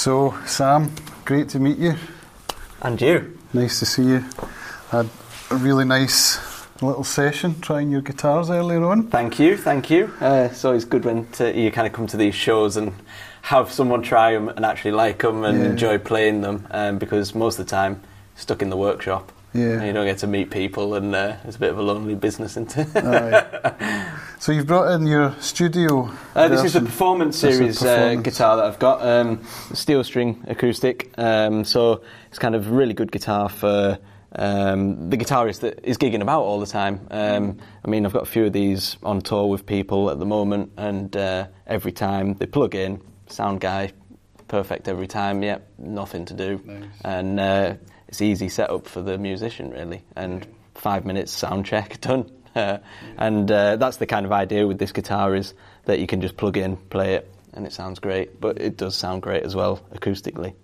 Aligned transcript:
So, 0.00 0.34
Sam, 0.46 0.90
great 1.26 1.50
to 1.50 1.58
meet 1.58 1.76
you. 1.76 1.94
And 2.80 2.98
you. 2.98 3.36
Nice 3.52 3.80
to 3.80 3.84
see 3.84 4.02
you. 4.04 4.24
Had 4.88 5.10
a 5.50 5.56
really 5.56 5.84
nice 5.84 6.38
little 6.80 7.04
session 7.04 7.60
trying 7.60 7.90
your 7.90 8.00
guitars 8.00 8.48
earlier 8.48 8.82
on. 8.82 9.08
Thank 9.08 9.38
you, 9.38 9.58
thank 9.58 9.90
you. 9.90 10.10
Uh, 10.18 10.48
it's 10.50 10.64
always 10.64 10.86
good 10.86 11.04
when 11.04 11.26
to, 11.32 11.54
you 11.54 11.70
kind 11.70 11.86
of 11.86 11.92
come 11.92 12.06
to 12.06 12.16
these 12.16 12.34
shows 12.34 12.78
and 12.78 12.94
have 13.42 13.70
someone 13.70 14.00
try 14.00 14.32
them 14.32 14.48
and 14.48 14.64
actually 14.64 14.92
like 14.92 15.18
them 15.18 15.44
and 15.44 15.58
Yeah. 15.58 15.66
enjoy 15.68 15.98
playing 15.98 16.40
them 16.40 16.66
um, 16.70 16.96
because 16.96 17.34
most 17.34 17.58
of 17.58 17.66
the 17.66 17.70
time 17.70 18.00
stuck 18.36 18.62
in 18.62 18.70
the 18.70 18.78
workshop. 18.78 19.30
Yeah. 19.52 19.72
And 19.72 19.86
you 19.86 19.92
don't 19.92 20.06
get 20.06 20.16
to 20.20 20.26
meet 20.26 20.50
people 20.50 20.94
and 20.94 21.14
uh, 21.14 21.36
it's 21.44 21.56
a 21.56 21.60
bit 21.60 21.72
of 21.72 21.78
a 21.78 21.82
lonely 21.82 22.14
business, 22.14 22.52
isn't 22.52 22.74
it? 22.74 22.88
So 24.40 24.52
you've 24.52 24.66
brought 24.66 24.90
in 24.92 25.06
your 25.06 25.34
studio. 25.40 26.10
Uh, 26.34 26.48
this 26.48 26.64
is 26.64 26.74
a 26.74 26.80
version. 26.80 26.86
performance 26.86 27.42
This 27.42 27.50
is 27.50 27.54
a 27.54 27.58
series 27.58 27.78
performance. 27.78 28.18
Uh, 28.18 28.22
guitar 28.22 28.56
that 28.56 28.64
I've 28.64 28.78
got, 28.78 29.02
um, 29.06 29.44
steel 29.74 30.02
string 30.02 30.42
acoustic. 30.48 31.12
Um, 31.18 31.62
so 31.62 32.00
it's 32.30 32.38
kind 32.38 32.54
of 32.54 32.70
really 32.70 32.94
good 32.94 33.12
guitar 33.12 33.50
for 33.50 33.98
um, 34.34 35.10
the 35.10 35.18
guitarist 35.18 35.60
that 35.60 35.84
is 35.84 35.98
gigging 35.98 36.22
about 36.22 36.40
all 36.40 36.58
the 36.58 36.66
time. 36.66 37.06
Um, 37.10 37.58
I 37.84 37.88
mean, 37.88 38.06
I've 38.06 38.14
got 38.14 38.22
a 38.22 38.26
few 38.30 38.46
of 38.46 38.54
these 38.54 38.96
on 39.02 39.20
tour 39.20 39.44
with 39.46 39.66
people 39.66 40.08
at 40.10 40.18
the 40.18 40.24
moment, 40.26 40.72
and 40.78 41.14
uh, 41.14 41.48
every 41.66 41.92
time 41.92 42.32
they 42.32 42.46
plug 42.46 42.74
in, 42.74 43.02
sound 43.26 43.60
guy, 43.60 43.92
perfect 44.48 44.88
every 44.88 45.06
time. 45.06 45.42
Yep, 45.42 45.68
nothing 45.76 46.24
to 46.24 46.32
do, 46.32 46.62
Nice. 46.64 46.84
and 47.04 47.38
uh, 47.38 47.74
it's 48.08 48.22
easy 48.22 48.48
setup 48.48 48.88
for 48.88 49.02
the 49.02 49.18
musician 49.18 49.68
really, 49.70 50.02
and 50.16 50.46
five 50.76 51.04
minutes 51.04 51.30
sound 51.30 51.66
check 51.66 52.00
done. 52.00 52.30
Uh, 52.54 52.78
and 53.18 53.50
uh, 53.50 53.76
that's 53.76 53.96
the 53.98 54.06
kind 54.06 54.26
of 54.26 54.32
idea 54.32 54.66
with 54.66 54.78
this 54.78 54.92
guitar 54.92 55.34
is 55.34 55.54
that 55.84 55.98
you 55.98 56.06
can 56.06 56.20
just 56.20 56.36
plug 56.36 56.56
in, 56.56 56.76
play 56.76 57.14
it, 57.14 57.30
and 57.52 57.66
it 57.66 57.72
sounds 57.72 57.98
great. 57.98 58.40
But 58.40 58.60
it 58.60 58.76
does 58.76 58.96
sound 58.96 59.22
great 59.22 59.42
as 59.44 59.54
well 59.56 59.80
acoustically, 59.94 60.54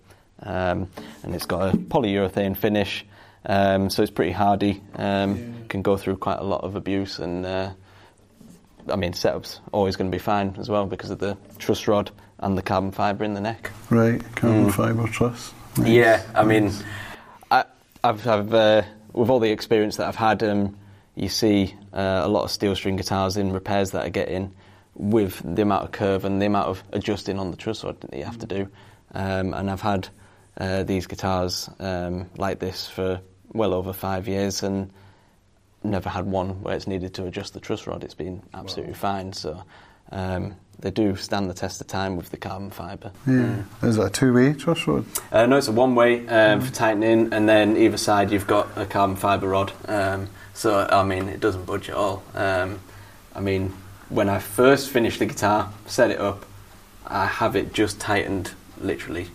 um, 0.43 0.89
and 1.23 1.33
it's 1.35 1.45
got 1.45 1.73
a 1.73 1.77
polyurethane 1.77 2.55
finish, 2.57 3.05
um, 3.45 3.89
so 3.89 4.01
it's 4.03 4.11
pretty 4.11 4.31
hardy. 4.33 4.81
Um, 4.95 5.65
Can 5.69 5.81
go 5.81 5.97
through 5.97 6.17
quite 6.17 6.39
a 6.39 6.43
lot 6.43 6.63
of 6.63 6.75
abuse, 6.75 7.19
and 7.19 7.45
uh, 7.45 7.71
I 8.89 8.95
mean 8.95 9.13
setup's 9.13 9.59
always 9.73 9.95
going 9.97 10.09
to 10.09 10.15
be 10.15 10.19
fine 10.21 10.55
as 10.59 10.69
well 10.69 10.85
because 10.85 11.09
of 11.09 11.19
the 11.19 11.37
truss 11.57 11.87
rod 11.87 12.11
and 12.39 12.57
the 12.57 12.61
carbon 12.61 12.91
fibre 12.91 13.23
in 13.25 13.33
the 13.33 13.41
neck. 13.41 13.71
Right, 13.89 14.21
carbon 14.35 14.67
Mm. 14.67 14.73
fibre 14.73 15.07
truss. 15.07 15.53
Nice. 15.77 15.87
Yeah, 15.89 16.23
I 16.33 16.43
mean, 16.43 16.71
I, 17.51 17.65
I've, 18.03 18.25
I've 18.27 18.53
uh, 18.53 18.81
with 19.13 19.29
all 19.29 19.39
the 19.39 19.51
experience 19.51 19.97
that 19.97 20.07
I've 20.07 20.15
had, 20.15 20.41
um, 20.43 20.77
you 21.17 21.29
see 21.29 21.73
uh, 21.93 22.21
a 22.23 22.27
lot 22.27 22.43
of 22.43 22.51
steel 22.51 22.75
string 22.75 22.95
guitars 22.95 23.37
in 23.37 23.51
repairs 23.51 23.91
that 23.91 24.05
I 24.05 24.09
get 24.09 24.29
in 24.29 24.53
with 24.93 25.41
the 25.43 25.63
amount 25.63 25.83
of 25.83 25.91
curve 25.91 26.25
and 26.25 26.41
the 26.41 26.45
amount 26.45 26.67
of 26.67 26.83
adjusting 26.93 27.39
on 27.39 27.49
the 27.51 27.57
truss 27.57 27.83
rod 27.83 27.99
that 28.01 28.15
you 28.15 28.23
have 28.23 28.37
to 28.39 28.45
do. 28.45 28.69
Um, 29.13 29.53
and 29.53 29.69
I've 29.69 29.81
had 29.81 30.09
uh, 30.57 30.83
these 30.83 31.07
guitars 31.07 31.69
um, 31.79 32.29
like 32.37 32.59
this 32.59 32.87
for 32.87 33.21
well 33.51 33.73
over 33.73 33.93
five 33.93 34.27
years 34.27 34.61
and 34.61 34.91
never 35.83 36.09
had 36.09 36.25
one 36.25 36.61
where 36.61 36.75
it's 36.75 36.87
needed 36.87 37.15
to 37.15 37.25
adjust 37.25 37.53
the 37.53 37.59
truss 37.59 37.87
rod. 37.87 38.03
It's 38.03 38.13
been 38.13 38.43
absolutely 38.53 38.93
fine. 38.93 39.33
So 39.33 39.63
um, 40.11 40.55
they 40.79 40.91
do 40.91 41.15
stand 41.15 41.49
the 41.49 41.55
test 41.55 41.81
of 41.81 41.87
time 41.87 42.15
with 42.15 42.29
the 42.29 42.37
carbon 42.37 42.69
fibre. 42.69 43.11
Yeah. 43.25 43.63
Is 43.81 43.97
it 43.97 44.05
a 44.05 44.09
two-way 44.09 44.53
truss 44.53 44.85
rod? 44.87 45.05
Uh, 45.31 45.47
no, 45.47 45.57
it's 45.57 45.67
a 45.67 45.71
one 45.71 45.95
way 45.95 46.27
um, 46.27 46.61
for 46.61 46.71
tightening, 46.73 47.33
and 47.33 47.49
then 47.49 47.75
either 47.77 47.97
side 47.97 48.31
you've 48.31 48.47
got 48.47 48.69
a 48.75 48.85
carbon 48.85 49.15
fibre 49.15 49.47
rod. 49.47 49.71
Um, 49.87 50.29
so, 50.57 50.87
I 50.89 51.03
mean, 51.03 51.29
it 51.29 51.39
doesn't 51.39 51.65
budge 51.65 51.87
at 51.87 51.95
all. 51.95 52.23
Um, 52.33 52.79
I 53.35 53.39
mean, 53.39 53.73
when 54.09 54.27
I 54.27 54.39
first 54.39 54.89
finished 54.89 55.19
the 55.19 55.27
guitar, 55.27 55.71
set 55.85 56.09
it 56.09 56.19
up, 56.19 56.45
I 57.05 57.27
have 57.27 57.55
it 57.55 57.73
just 57.73 57.99
tightened 57.99 58.51
literally, 58.81 59.27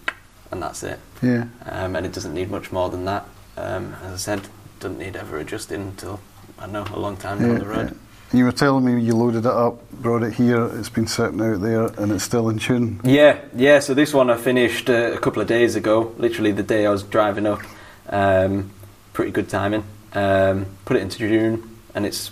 and 0.50 0.60
that's 0.60 0.82
it. 0.82 0.98
Yeah. 1.22 1.46
Um, 1.64 1.94
and 1.94 2.04
it 2.04 2.12
doesn't 2.12 2.34
need 2.34 2.50
much 2.50 2.72
more 2.72 2.90
than 2.90 3.04
that. 3.04 3.24
Um, 3.56 3.94
as 4.02 4.12
I 4.12 4.16
said, 4.16 4.48
doesn't 4.80 4.98
need 4.98 5.14
ever 5.14 5.38
adjusting 5.38 5.80
until, 5.82 6.18
I 6.58 6.66
know, 6.66 6.84
a 6.92 6.98
long 6.98 7.16
time 7.16 7.38
down 7.38 7.58
the 7.60 7.66
road. 7.66 7.90
yeah. 7.92 8.38
You 8.38 8.44
were 8.46 8.52
telling 8.52 8.84
me 8.84 9.00
you 9.00 9.14
loaded 9.14 9.44
it 9.44 9.46
up, 9.46 9.88
brought 9.92 10.24
it 10.24 10.32
here, 10.32 10.66
it's 10.78 10.88
been 10.88 11.06
sitting 11.06 11.40
out 11.40 11.60
there, 11.60 11.84
and 12.02 12.10
it's 12.10 12.24
still 12.24 12.48
in 12.48 12.58
tune. 12.58 13.00
Yeah, 13.04 13.38
yeah. 13.54 13.78
So 13.78 13.94
this 13.94 14.12
one 14.12 14.28
I 14.28 14.38
finished 14.38 14.90
uh, 14.90 15.12
a 15.12 15.18
couple 15.18 15.40
of 15.40 15.46
days 15.46 15.76
ago. 15.76 16.14
Literally 16.18 16.50
the 16.50 16.62
day 16.64 16.84
I 16.84 16.90
was 16.90 17.04
driving 17.04 17.46
up. 17.46 17.60
Um, 18.08 18.70
pretty 19.12 19.30
good 19.30 19.48
timing. 19.48 19.84
Um, 20.14 20.66
put 20.84 20.96
it 20.96 21.00
into 21.02 21.18
June, 21.18 21.68
and 21.94 22.04
it's 22.06 22.30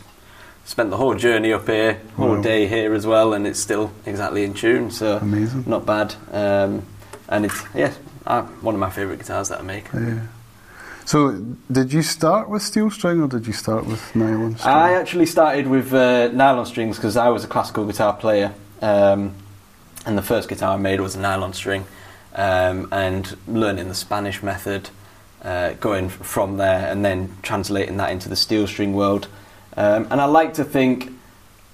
spent 0.65 0.91
the 0.91 0.97
whole 0.97 1.15
journey 1.15 1.53
up 1.53 1.67
here, 1.67 2.01
whole 2.17 2.37
Wow. 2.37 2.43
day 2.43 2.67
here 2.67 2.95
as 2.95 3.07
well, 3.07 3.33
and 3.33 3.47
it's 3.47 3.59
still 3.59 3.91
exactly 4.07 4.45
in 4.45 4.55
tune. 4.55 4.91
So 4.91 5.17
Amazing. 5.19 5.65
not 5.67 5.87
bad. 5.87 6.15
Um, 6.33 6.83
and 7.29 7.47
it's 7.47 7.63
yeah, 7.75 7.93
uh, 8.27 8.43
one 8.63 8.75
of 8.75 8.81
my 8.81 8.91
favourite 8.91 9.19
guitars 9.19 9.49
that 9.49 9.61
I 9.61 9.63
make. 9.63 9.87
Yeah. 9.95 10.21
So, 11.07 11.33
did 11.73 11.93
you 11.93 12.03
start 12.03 12.49
with 12.49 12.63
steel 12.63 12.89
string 12.91 13.21
or 13.21 13.27
did 13.27 13.45
you 13.47 13.53
start 13.53 13.85
with 13.85 14.15
nylon 14.15 14.57
string? 14.57 14.75
I 14.75 14.93
actually 14.93 15.27
started 15.27 15.67
with 15.67 15.93
uh, 15.93 16.29
nylon 16.33 16.67
strings 16.67 16.97
because 16.97 17.17
I 17.17 17.31
was 17.31 17.43
a 17.43 17.49
classical 17.49 17.85
guitar 17.85 18.13
player, 18.13 18.53
um, 18.81 19.33
and 20.07 20.17
the 20.17 20.23
first 20.23 20.49
guitar 20.49 20.75
I 20.75 20.77
made 20.77 21.01
was 21.01 21.17
a 21.17 21.21
nylon 21.21 21.53
string, 21.53 21.85
um, 22.37 22.87
and 22.93 23.37
learning 23.49 23.89
the 23.89 23.95
Spanish 23.95 24.41
method, 24.41 24.91
uh, 25.43 25.73
going 25.75 26.09
from 26.09 26.57
there, 26.57 26.91
and 26.91 27.05
then 27.05 27.37
translating 27.43 27.97
that 27.99 28.11
into 28.11 28.29
the 28.29 28.37
steel 28.37 28.67
string 28.67 28.93
world. 28.93 29.29
Um, 29.77 30.07
and 30.11 30.21
I 30.21 30.25
like 30.25 30.55
to 30.55 30.65
think 30.65 31.13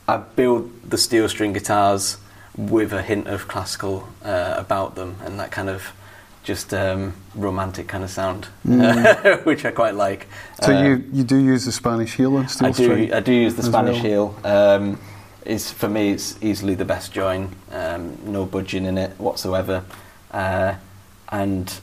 I 0.07 0.19
build 0.19 0.71
the 0.91 0.99
steel 0.99 1.29
string 1.29 1.53
guitars 1.53 2.19
with 2.57 2.93
a 2.93 3.03
hint 3.03 3.27
of 3.27 3.49
classical 3.49 4.09
uh, 4.25 4.55
about 4.57 4.95
them, 4.95 5.17
and 5.25 5.39
that 5.41 5.51
kind 5.51 5.69
of 5.69 5.93
just 6.45 6.73
um, 6.73 7.13
romantic 7.35 7.89
kind 7.89 8.05
of 8.05 8.11
sound, 8.11 8.45
which 9.45 9.65
I 9.65 9.73
quite 9.73 9.95
like. 9.97 10.29
so, 10.63 10.73
Uh, 10.73 10.83
you, 10.83 11.05
you 11.13 11.25
do 11.25 11.37
use 11.37 11.65
the 11.65 11.73
Spanish 11.73 12.15
heel 12.15 12.37
on 12.37 12.47
steel 12.49 12.69
I 12.69 12.71
do. 12.71 12.85
string? 12.85 13.13
I 13.13 13.21
do 13.21 13.33
use 13.33 13.57
the 13.57 13.65
Spanish 13.65 14.01
well? 14.03 14.35
heel. 14.35 14.41
Um, 14.45 15.01
is 15.45 15.71
for 15.73 15.89
me, 15.89 16.11
it's 16.11 16.37
easily 16.41 16.75
the 16.75 16.85
best 16.85 17.13
join. 17.13 17.55
Um, 17.73 18.17
no 18.25 18.47
budging 18.47 18.85
in 18.85 18.97
it 18.99 19.11
whatsoever, 19.19 19.85
uh, 20.31 20.75
and 21.31 21.81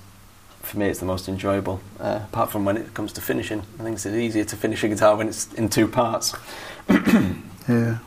for 0.63 0.79
me, 0.79 0.87
it's 0.87 0.99
the 0.99 1.05
most 1.05 1.29
enjoyable. 1.29 1.79
Uh, 1.99 2.21
apart 2.23 2.51
from 2.51 2.65
when 2.65 2.77
it 2.77 2.93
comes 2.93 3.13
to 3.13 3.21
finishing, 3.21 3.61
I 3.79 3.83
think 3.83 3.95
it's 3.95 4.05
easier 4.05 4.43
to 4.45 4.55
finish 4.55 4.83
a 4.83 4.87
guitar 4.87 5.15
when 5.15 5.27
it's 5.27 5.53
in 5.53 5.69
two 5.69 5.87
parts. 5.87 6.33
Yeah. 7.65 7.99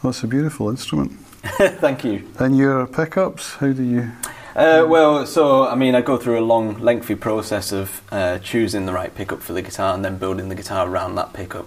Well, 0.00 0.10
it's 0.10 0.22
a 0.22 0.28
beautiful 0.28 0.70
instrument. 0.70 1.10
Thank 1.58 2.04
you. 2.04 2.30
And 2.38 2.56
your 2.56 2.86
pickups, 2.86 3.54
how 3.54 3.72
do 3.72 3.82
you. 3.82 4.12
Uh, 4.54 4.86
well, 4.88 5.26
so 5.26 5.66
I 5.66 5.74
mean, 5.74 5.96
I 5.96 6.02
go 6.02 6.16
through 6.16 6.38
a 6.38 6.46
long, 6.46 6.78
lengthy 6.78 7.16
process 7.16 7.72
of 7.72 8.00
uh, 8.12 8.38
choosing 8.38 8.86
the 8.86 8.92
right 8.92 9.12
pickup 9.12 9.42
for 9.42 9.54
the 9.54 9.62
guitar 9.62 9.92
and 9.92 10.04
then 10.04 10.18
building 10.18 10.50
the 10.50 10.54
guitar 10.54 10.88
around 10.88 11.16
that 11.16 11.32
pickup. 11.32 11.66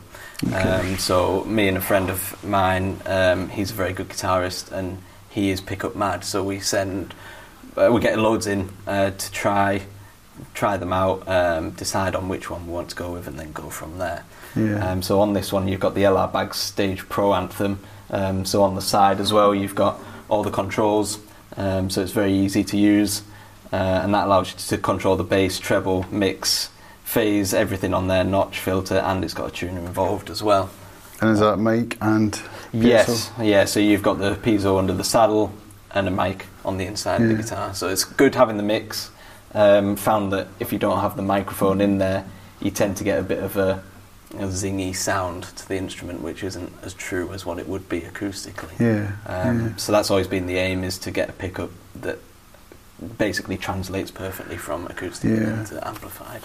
Um, 0.54 0.98
so, 0.98 1.44
me 1.44 1.68
and 1.68 1.78
a 1.78 1.82
friend 1.82 2.10
of 2.10 2.42
mine, 2.44 3.02
um, 3.06 3.50
he's 3.50 3.72
a 3.72 3.74
very 3.74 3.94
good 3.94 4.08
guitarist 4.08 4.72
and 4.72 5.00
he 5.30 5.50
is 5.50 5.62
pickup 5.62 5.96
mad. 5.96 6.24
So 6.24 6.44
we 6.44 6.60
send, 6.60 7.14
uh, 7.78 7.90
we 7.92 8.02
get 8.02 8.18
loads 8.18 8.48
in 8.48 8.70
uh, 8.88 9.12
to 9.12 9.32
try, 9.32 9.82
try 10.54 10.78
them 10.78 10.94
out, 10.94 11.28
um, 11.28 11.72
decide 11.72 12.16
on 12.16 12.28
which 12.30 12.50
one 12.50 12.68
we 12.68 12.74
want 12.74 12.90
to 12.90 12.96
go 12.96 13.12
with, 13.12 13.28
and 13.28 13.40
then 13.40 13.52
go 13.52 13.70
from 13.70 13.98
there. 13.98 14.24
Yeah. 14.56 14.92
Um, 14.92 15.02
so 15.02 15.22
on 15.22 15.34
this 15.34 15.54
one, 15.54 15.68
you've 15.68 15.80
got 15.80 15.96
the 15.96 16.04
LR 16.04 16.32
Baggs 16.32 16.58
Stage 16.58 17.08
Pro 17.08 17.34
Anthem. 17.34 17.80
Um, 18.10 18.44
so 18.44 18.64
on 18.64 18.76
the 18.76 18.82
side 18.82 19.20
as 19.22 19.32
well, 19.32 19.56
you've 19.56 19.76
got 19.76 20.00
all 20.28 20.44
the 20.44 20.52
controls. 20.52 21.20
Um, 21.56 21.90
so 21.90 22.02
it's 22.02 22.12
very 22.12 22.34
easy 22.34 22.64
to 22.66 22.78
use, 22.78 23.24
uh, 23.72 23.76
and 23.76 24.14
that 24.14 24.28
allows 24.28 24.52
you 24.52 24.60
to 24.60 24.78
control 24.78 25.16
the 25.16 25.24
bass, 25.24 25.60
treble, 25.60 26.06
mix, 26.12 26.70
phase, 27.04 27.54
everything 27.54 27.94
on 27.94 28.08
there, 28.08 28.24
notch, 28.24 28.60
filter, 28.60 28.98
and 29.00 29.24
it's 29.24 29.34
got 29.34 29.50
a 29.50 29.52
tuner 29.52 29.80
involved 29.80 30.30
as 30.30 30.42
well. 30.42 30.70
and 31.22 31.32
is 31.32 31.40
that 31.40 31.58
mic 31.58 31.98
and. 32.02 32.42
Yes, 32.74 33.32
yeah. 33.42 33.66
So 33.66 33.82
you've 33.82 34.02
got 34.02 34.18
the 34.20 34.36
piezo 34.36 34.80
under 34.80 34.94
the 34.94 35.04
saddle 35.04 35.52
and 35.94 36.08
a 36.08 36.12
mic 36.12 36.46
on 36.64 36.78
the 36.78 36.86
inside 36.86 37.22
of 37.22 37.28
the 37.30 37.36
guitar. 37.36 37.74
So 37.74 37.88
it's 37.90 38.04
good 38.04 38.36
having 38.36 38.58
the 38.58 38.64
mix. 38.64 39.12
Um, 39.54 39.98
found 39.98 40.32
that 40.32 40.48
if 40.62 40.72
you 40.72 40.80
don't 40.80 41.02
have 41.02 41.18
the 41.18 41.22
microphone 41.22 41.82
in 41.82 41.98
there, 41.98 42.26
you 42.62 42.72
tend 42.72 42.96
to 42.98 43.04
get 43.04 43.20
a 43.20 43.24
bit 43.24 43.40
of 43.44 43.58
a, 43.58 43.84
a 44.36 44.44
zingy 44.46 44.96
sound 44.96 45.44
to 45.44 45.68
the 45.68 45.76
instrument, 45.76 46.22
which 46.22 46.42
isn't 46.44 46.72
as 46.84 46.94
true 46.94 47.34
as 47.34 47.46
what 47.46 47.60
it 47.60 47.68
would 47.68 47.90
be 47.90 48.00
acoustically. 48.02 48.80
Yeah. 48.80 49.12
Um, 49.26 49.60
yeah. 49.60 49.76
So 49.76 49.92
that's 49.92 50.10
always 50.10 50.28
been 50.28 50.46
the 50.48 50.56
aim: 50.56 50.86
is 50.86 50.98
to 51.00 51.12
get 51.12 51.28
a 51.28 51.34
pickup 51.34 51.72
that 51.96 52.20
basically 53.18 53.58
translates 53.58 54.12
perfectly 54.12 54.56
from 54.58 54.88
acoustic 54.88 55.32
Yeah. 55.32 55.60
into 55.60 55.86
amplified. 55.86 56.44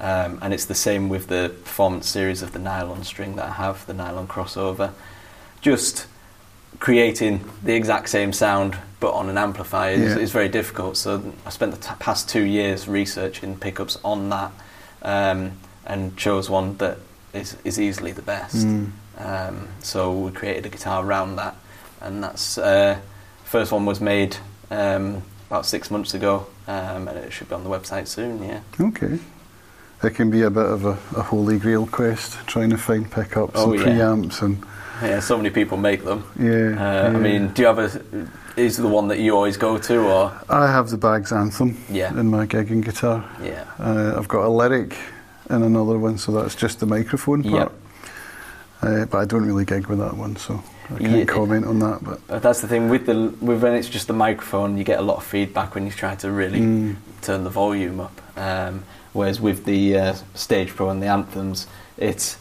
Um, 0.00 0.38
and 0.42 0.52
it's 0.52 0.64
the 0.64 0.74
same 0.74 1.08
with 1.08 1.28
the 1.28 1.52
performance 1.62 2.08
series 2.08 2.42
of 2.42 2.52
the 2.52 2.58
nylon 2.58 3.04
string 3.04 3.36
that 3.36 3.44
I 3.44 3.52
have, 3.52 3.86
the 3.86 3.94
nylon 3.94 4.26
crossover. 4.26 4.90
Just 5.60 6.06
creating 6.84 7.40
the 7.62 7.72
exact 7.74 8.10
same 8.10 8.30
sound 8.30 8.76
but 9.00 9.12
on 9.14 9.30
an 9.30 9.38
amplifier 9.38 9.94
is, 9.94 10.00
Yeah. 10.16 10.18
is 10.18 10.32
very 10.32 10.50
difficult. 10.50 10.98
So 10.98 11.32
I 11.46 11.50
spent 11.50 11.72
the 11.72 11.78
t- 11.78 11.94
past 11.98 12.28
two 12.28 12.42
years 12.42 12.86
researching 12.86 13.56
pickups 13.56 13.96
on 14.04 14.28
that 14.28 14.52
um, 15.02 15.52
and 15.86 16.14
chose 16.18 16.50
one 16.50 16.76
that 16.76 16.98
is, 17.32 17.56
is 17.64 17.80
easily 17.80 18.12
the 18.12 18.20
best. 18.22 18.66
Mm. 18.66 18.90
Um, 19.16 19.68
so 19.80 20.12
we 20.12 20.30
created 20.30 20.66
a 20.66 20.68
guitar 20.68 21.02
around 21.02 21.36
that, 21.36 21.54
and 22.02 22.22
that's 22.22 22.58
uh, 22.58 22.98
first 23.44 23.72
one 23.72 23.86
was 23.86 24.00
made 24.00 24.36
um, 24.70 25.22
about 25.48 25.64
six 25.64 25.90
months 25.90 26.12
ago, 26.12 26.46
um, 26.68 27.08
and 27.08 27.16
it 27.16 27.32
should 27.32 27.48
be 27.48 27.54
on 27.54 27.64
the 27.64 27.70
website 27.70 28.08
soon. 28.08 28.42
Yeah. 28.42 28.60
Okay. 28.78 29.18
It 30.02 30.10
can 30.14 30.30
be 30.30 30.42
a 30.42 30.50
bit 30.50 30.66
of 30.66 30.84
a, 30.84 30.98
a 31.16 31.22
holy 31.22 31.58
grail 31.58 31.86
quest 31.86 32.36
trying 32.46 32.68
to 32.70 32.76
find 32.78 33.10
pickups 33.10 33.54
Oh, 33.56 33.72
and 33.72 33.80
yeah. 33.80 33.86
preamps 33.86 34.42
and 34.42 34.62
Yeah, 35.02 35.20
so 35.20 35.36
many 35.36 35.50
people 35.50 35.76
make 35.78 36.04
them. 36.04 36.24
yeah, 36.38 36.50
Uh, 36.50 37.10
yeah. 37.10 37.16
I 37.16 37.20
mean, 37.20 37.48
do 37.48 37.62
you 37.62 37.68
have 37.68 37.78
a? 37.78 37.90
Is 38.56 38.76
the 38.76 38.86
one 38.88 39.08
that 39.08 39.18
you 39.18 39.34
always 39.34 39.56
go 39.56 39.78
to, 39.78 39.98
or 39.98 40.32
I 40.48 40.70
have 40.70 40.88
the 40.90 40.96
Baggs 40.96 41.32
Anthem 41.32 41.76
Yeah. 41.90 42.10
in 42.20 42.28
my 42.30 42.46
gigging 42.46 42.84
guitar. 42.84 43.24
yeah? 43.42 43.64
Uh, 43.80 44.14
I've 44.16 44.28
got 44.28 44.44
a 44.44 44.48
lyric 44.48 44.94
in 45.50 45.62
another 45.62 45.98
one, 45.98 46.18
so 46.18 46.30
that's 46.32 46.54
just 46.54 46.78
the 46.78 46.86
microphone 46.86 47.42
part. 47.42 47.72
Uh, 48.82 49.06
but 49.06 49.18
I 49.18 49.24
don't 49.24 49.44
really 49.46 49.64
gig 49.64 49.86
with 49.86 49.98
that 49.98 50.16
one, 50.16 50.36
so 50.36 50.62
I 50.94 50.98
can't 50.98 51.16
Yeah. 51.18 51.24
comment 51.24 51.66
on 51.66 51.78
that. 51.80 52.04
But 52.04 52.20
Uh, 52.28 52.38
That's 52.38 52.60
the 52.60 52.68
thing 52.68 52.88
with 52.90 53.06
the 53.06 53.32
with 53.40 53.62
when 53.62 53.74
it's 53.74 53.88
just 53.88 54.06
the 54.06 54.12
microphone, 54.12 54.76
you 54.78 54.84
get 54.84 54.98
a 54.98 55.02
lot 55.02 55.16
of 55.16 55.24
feedback 55.24 55.74
when 55.74 55.84
you 55.86 55.90
try 55.92 56.14
to 56.16 56.30
really 56.30 56.60
Mm. 56.60 56.96
turn 57.22 57.44
the 57.44 57.50
volume 57.50 57.98
up. 58.00 58.20
Um, 58.36 58.82
whereas 59.14 59.40
with 59.40 59.64
the 59.64 59.98
uh, 59.98 60.14
Stage 60.34 60.76
Pro 60.76 60.90
and 60.90 61.02
the 61.02 61.06
anthems, 61.08 61.66
it's 61.98 62.36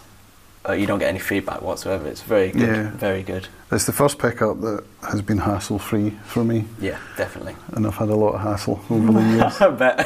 uh, 0.67 0.73
you 0.73 0.85
don't 0.85 0.99
get 0.99 1.09
any 1.09 1.19
feedback 1.19 1.61
whatsoever. 1.61 2.07
It's 2.07 2.21
very 2.21 2.51
good, 2.51 2.61
Yeah. 2.61 2.89
very 2.91 3.23
good. 3.23 3.47
it's 3.71 3.85
the 3.85 3.91
first 3.91 4.19
pickup 4.19 4.61
that 4.61 4.83
has 5.09 5.21
been 5.21 5.39
hassle 5.39 5.79
free 5.79 6.11
for 6.25 6.43
me, 6.43 6.65
Yeah, 6.79 6.97
definitely. 7.17 7.55
and 7.73 7.85
I've 7.87 7.95
had 7.95 8.09
a 8.09 8.15
lot 8.15 8.35
of 8.35 8.41
hassle 8.41 8.79
over 8.89 9.11
the 9.13 9.21
years. 9.21 9.61
I 9.61 9.69
bet 9.71 9.97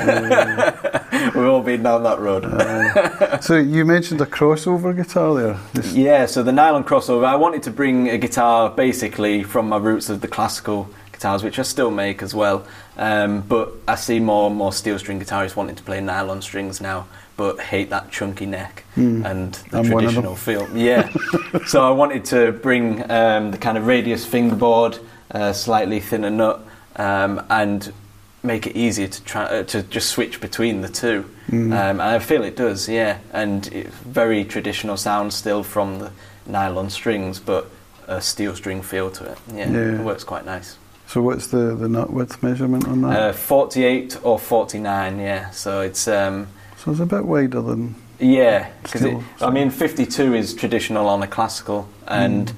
we've 1.36 1.48
all 1.48 1.62
been 1.62 1.83
down 1.83 2.04
that 2.04 2.19
road. 2.19 2.45
Uh, 2.45 3.39
so 3.39 3.57
you 3.57 3.86
mentioned 3.86 4.21
a 4.21 4.25
crossover 4.25 4.95
guitar 4.95 5.36
there. 5.36 5.57
This- 5.74 5.94
Yeah, 5.94 6.25
so 6.27 6.44
the 6.44 6.51
nylon 6.54 6.83
crossover, 6.86 7.25
I 7.25 7.36
wanted 7.36 7.62
to 7.63 7.71
bring 7.71 8.10
a 8.10 8.18
guitar 8.18 8.69
basically 8.69 9.44
from 9.44 9.68
my 9.69 9.77
roots 9.77 10.10
of 10.10 10.21
the 10.21 10.27
classical 10.27 10.88
guitars, 11.12 11.44
which 11.44 11.60
I 11.60 11.63
still 11.63 11.92
make 11.92 12.21
as 12.24 12.33
well. 12.33 12.65
Um, 12.98 13.42
but 13.42 13.71
I 13.88 13.95
see 13.95 14.19
more 14.19 14.48
and 14.48 14.56
more 14.56 14.71
steel 14.71 14.98
string 14.98 15.19
guitarists 15.19 15.56
wanting 15.56 15.75
to 15.75 15.83
play 15.83 16.00
nylon 16.01 16.42
strings 16.42 16.80
now, 16.81 17.06
but 17.38 17.60
hate 17.60 17.89
that 17.92 18.12
chunky 18.12 18.45
neck 18.48 18.84
Mm. 18.98 19.24
and 19.25 19.54
the 19.69 19.78
I'm 19.78 19.86
traditional 19.86 20.36
feel. 20.36 20.68
Yeah. 20.75 21.07
so 21.68 21.88
I 21.88 21.92
wanted 21.92 22.25
to 22.25 22.51
bring 22.51 23.10
um, 23.12 23.51
the 23.51 23.57
kind 23.60 23.78
of 23.78 23.86
radius 23.86 24.25
fingerboard, 24.25 24.98
uh, 25.31 25.54
slightly 25.54 26.00
thinner 26.00 26.31
nut, 26.31 26.66
um, 26.95 27.45
and 27.51 27.94
make 28.42 28.66
it 28.66 28.75
easier 28.75 29.07
to 29.07 29.24
try 29.24 29.44
uh, 29.44 29.63
to 29.63 29.84
just 29.84 30.10
switch 30.10 30.42
between 30.42 30.81
the 30.81 30.89
two. 30.89 31.30
Mm. 31.51 31.66
Um, 31.72 31.74
and 31.74 32.01
I 32.01 32.18
feel 32.19 32.44
it 32.44 32.56
does, 32.56 32.89
yeah. 32.89 33.19
And 33.34 33.68
it, 33.68 33.88
very 33.89 34.44
traditional 34.44 34.98
sound 34.98 35.31
still 35.31 35.62
from 35.63 36.00
the 36.00 36.12
nylon 36.48 36.89
strings, 36.89 37.39
but 37.39 37.69
a 38.07 38.19
steel 38.19 38.56
string 38.56 38.81
feel 38.81 39.12
to 39.12 39.25
it. 39.31 39.38
Yeah, 39.54 39.69
Yeah. 39.69 40.00
it 40.00 40.04
works 40.04 40.24
quite 40.24 40.44
nice. 40.45 40.78
So 41.06 41.22
what's 41.22 41.48
the, 41.48 41.75
the 41.75 41.88
nut 41.88 42.12
width 42.12 42.42
measurement 42.42 42.88
on 42.88 43.01
that? 43.01 43.19
Uh, 43.30 43.34
48 43.34 44.18
or 44.24 44.39
49, 44.39 45.19
yeah. 45.19 45.51
So 45.51 45.81
it's 45.81 46.07
um, 46.07 46.48
so 46.88 46.92
it's 46.92 47.00
a 47.01 47.06
bit 47.06 47.25
wider 47.25 47.62
than. 47.62 47.95
yeah, 48.19 48.69
because 48.84 49.04
I 49.42 49.50
mean 49.50 49.69
52 49.69 50.34
is 50.34 50.54
traditional 50.54 51.07
on 51.10 51.22
a 51.22 51.28
classical, 51.28 51.88
and 52.07 52.48
Mm. 52.48 52.54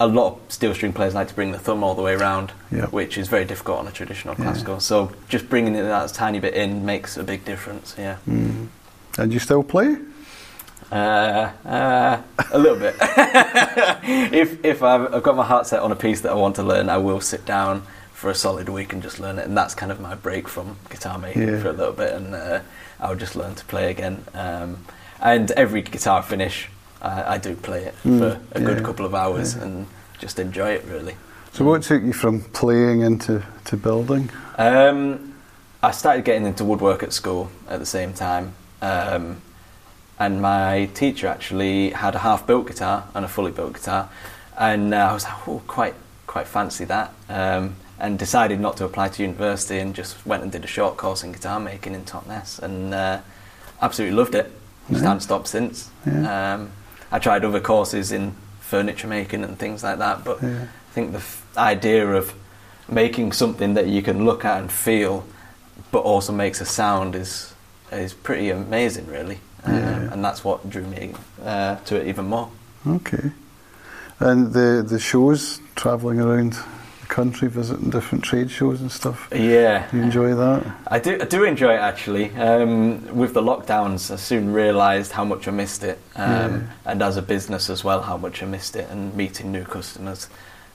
a 0.00 0.06
lot 0.06 0.26
of 0.34 0.38
steel 0.52 0.74
string 0.74 0.92
players 0.92 1.14
like 1.14 1.28
to 1.28 1.34
bring 1.34 1.52
the 1.52 1.58
thumb 1.58 1.82
all 1.82 1.94
the 1.94 2.02
way 2.02 2.14
around, 2.14 2.52
Yeah. 2.70 2.86
which 2.86 3.16
is 3.16 3.28
very 3.28 3.44
difficult 3.46 3.78
on 3.78 3.88
a 3.88 3.90
traditional 3.90 4.34
Yeah. 4.38 4.44
classical. 4.44 4.80
So 4.80 5.12
just 5.28 5.48
bringing 5.48 5.74
it 5.74 5.82
that 5.82 6.12
tiny 6.12 6.40
bit 6.40 6.54
in 6.54 6.84
makes 6.84 7.16
a 7.16 7.22
big 7.22 7.44
difference. 7.44 7.94
Yeah. 7.98 8.16
Mm. 8.28 8.68
And 9.18 9.32
you 9.32 9.38
still 9.38 9.62
play? 9.62 9.96
Uh, 10.92 11.50
uh, 11.66 12.18
a 12.52 12.58
little 12.58 12.78
bit. 12.78 12.96
if 14.32 14.62
if 14.64 14.82
I've, 14.82 15.14
I've 15.14 15.22
got 15.22 15.36
my 15.36 15.44
heart 15.46 15.66
set 15.66 15.80
on 15.80 15.90
a 15.92 15.96
piece 15.96 16.20
that 16.22 16.32
I 16.32 16.34
want 16.34 16.56
to 16.56 16.62
learn, 16.62 16.88
I 16.90 16.98
will 16.98 17.20
sit 17.20 17.44
down 17.46 17.82
for 18.20 18.28
a 18.28 18.34
solid 18.34 18.68
week 18.68 18.92
and 18.92 19.02
just 19.02 19.18
learn 19.18 19.38
it. 19.38 19.46
And 19.46 19.56
that's 19.56 19.74
kind 19.74 19.90
of 19.90 19.98
my 19.98 20.14
break 20.14 20.46
from 20.46 20.76
guitar 20.90 21.16
making 21.18 21.48
Yeah. 21.48 21.60
for 21.62 21.68
a 21.70 21.72
little 21.72 21.94
bit, 21.94 22.12
and 22.12 22.34
uh, 22.34 22.60
I'll 23.00 23.16
just 23.16 23.34
learn 23.34 23.54
to 23.54 23.64
play 23.64 23.90
again. 23.90 24.24
Um, 24.34 24.84
and 25.22 25.50
every 25.52 25.80
guitar 25.80 26.22
finish, 26.22 26.68
I, 27.00 27.34
I 27.34 27.38
do 27.38 27.54
play 27.56 27.84
it 27.84 27.94
Mm, 28.04 28.18
for 28.18 28.40
a 28.52 28.60
good 28.60 28.84
couple 28.84 29.06
of 29.06 29.14
hours 29.14 29.56
yeah. 29.56 29.62
and 29.62 29.86
just 30.18 30.38
enjoy 30.38 30.72
it 30.72 30.84
really. 30.84 31.16
So 31.52 31.64
what 31.64 31.82
took 31.82 32.02
you 32.02 32.12
from 32.12 32.42
playing 32.52 33.00
into 33.00 33.42
to 33.64 33.76
building? 33.78 34.28
Um, 34.58 35.34
I 35.82 35.90
started 35.92 36.26
getting 36.26 36.44
into 36.46 36.62
woodwork 36.64 37.02
at 37.02 37.14
school 37.14 37.50
at 37.70 37.78
the 37.80 37.86
same 37.86 38.12
time, 38.12 38.52
um, 38.82 39.40
and 40.18 40.42
my 40.42 40.90
teacher 40.92 41.26
actually 41.26 41.90
had 41.90 42.14
a 42.14 42.18
half-built 42.18 42.66
guitar 42.66 43.04
and 43.14 43.24
a 43.24 43.28
fully 43.28 43.50
built 43.50 43.72
guitar, 43.72 44.10
and 44.58 44.92
uh, 44.92 45.08
I 45.10 45.12
was 45.14 45.24
like, 45.24 45.48
oh, 45.48 45.62
quite 45.66 45.94
quite 46.26 46.46
fancy 46.46 46.84
that, 46.84 47.12
um, 47.30 47.74
and 48.00 48.18
decided 48.18 48.60
not 48.60 48.76
to 48.78 48.84
apply 48.84 49.08
to 49.08 49.22
university 49.22 49.78
and 49.78 49.94
just 49.94 50.24
went 50.26 50.42
and 50.42 50.50
did 50.52 50.64
a 50.64 50.66
short 50.66 50.96
course 50.96 51.22
in 51.22 51.32
guitar 51.32 51.60
making 51.60 51.94
in 51.94 52.04
Totnes, 52.04 52.58
and 52.60 52.94
uh, 52.94 53.20
absolutely 53.82 54.16
loved 54.16 54.34
it. 54.34 54.50
Just 54.90 55.04
haven't 55.04 55.20
stopped 55.20 55.46
since. 55.46 55.88
Yeah. 56.06 56.54
Um, 56.54 56.70
I 57.12 57.18
tried 57.18 57.44
other 57.44 57.60
courses 57.60 58.10
in 58.12 58.34
furniture 58.60 59.06
making 59.06 59.44
and 59.44 59.58
things 59.58 59.82
like 59.84 59.98
that, 59.98 60.24
but 60.24 60.42
Yeah. 60.42 60.62
I 60.64 60.92
think 60.94 61.12
the 61.12 61.18
f- 61.18 61.44
idea 61.56 62.08
of 62.08 62.32
making 62.88 63.32
something 63.32 63.74
that 63.74 63.86
you 63.86 64.02
can 64.02 64.24
look 64.24 64.44
at 64.44 64.58
and 64.60 64.70
feel, 64.72 65.24
but 65.92 66.00
also 66.00 66.32
makes 66.32 66.60
a 66.60 66.64
sound 66.64 67.14
is 67.14 67.54
is 67.92 68.12
pretty 68.14 68.50
amazing, 68.50 69.06
really. 69.06 69.38
Um, 69.64 69.74
Yeah. 69.74 70.12
and 70.12 70.24
that's 70.24 70.42
what 70.44 70.68
drew 70.70 70.84
me 70.86 71.12
uh, 71.44 71.76
to 71.84 71.96
it 72.00 72.06
even 72.08 72.26
more. 72.26 72.48
Okay. 72.86 73.30
And 74.18 74.52
the 74.52 74.82
the 74.86 74.98
shows 74.98 75.60
travelling 75.76 76.20
around 76.20 76.56
country, 77.10 77.48
visiting 77.48 77.90
different 77.90 78.24
trade 78.24 78.50
shows 78.50 78.80
and 78.80 78.90
stuff. 78.90 79.28
Yeah, 79.34 79.86
Do 79.90 79.98
you 79.98 80.02
enjoy 80.04 80.34
that? 80.34 80.64
I 80.86 80.98
do. 80.98 81.18
I 81.20 81.24
do 81.26 81.44
enjoy 81.44 81.74
it 81.74 81.80
actually. 81.80 82.30
Um, 82.36 83.04
with 83.14 83.34
the 83.34 83.42
lockdowns, 83.42 84.10
I 84.10 84.16
soon 84.16 84.52
realised 84.52 85.12
how 85.12 85.24
much 85.24 85.46
I 85.48 85.50
missed 85.50 85.84
it, 85.84 85.98
um, 86.16 86.30
Yeah. 86.30 86.60
and 86.86 87.02
as 87.02 87.16
a 87.18 87.22
business 87.22 87.68
as 87.68 87.84
well, 87.84 88.00
how 88.02 88.16
much 88.16 88.42
I 88.42 88.46
missed 88.46 88.76
it, 88.76 88.88
and 88.90 89.14
meeting 89.14 89.52
new 89.52 89.64
customers. 89.64 90.28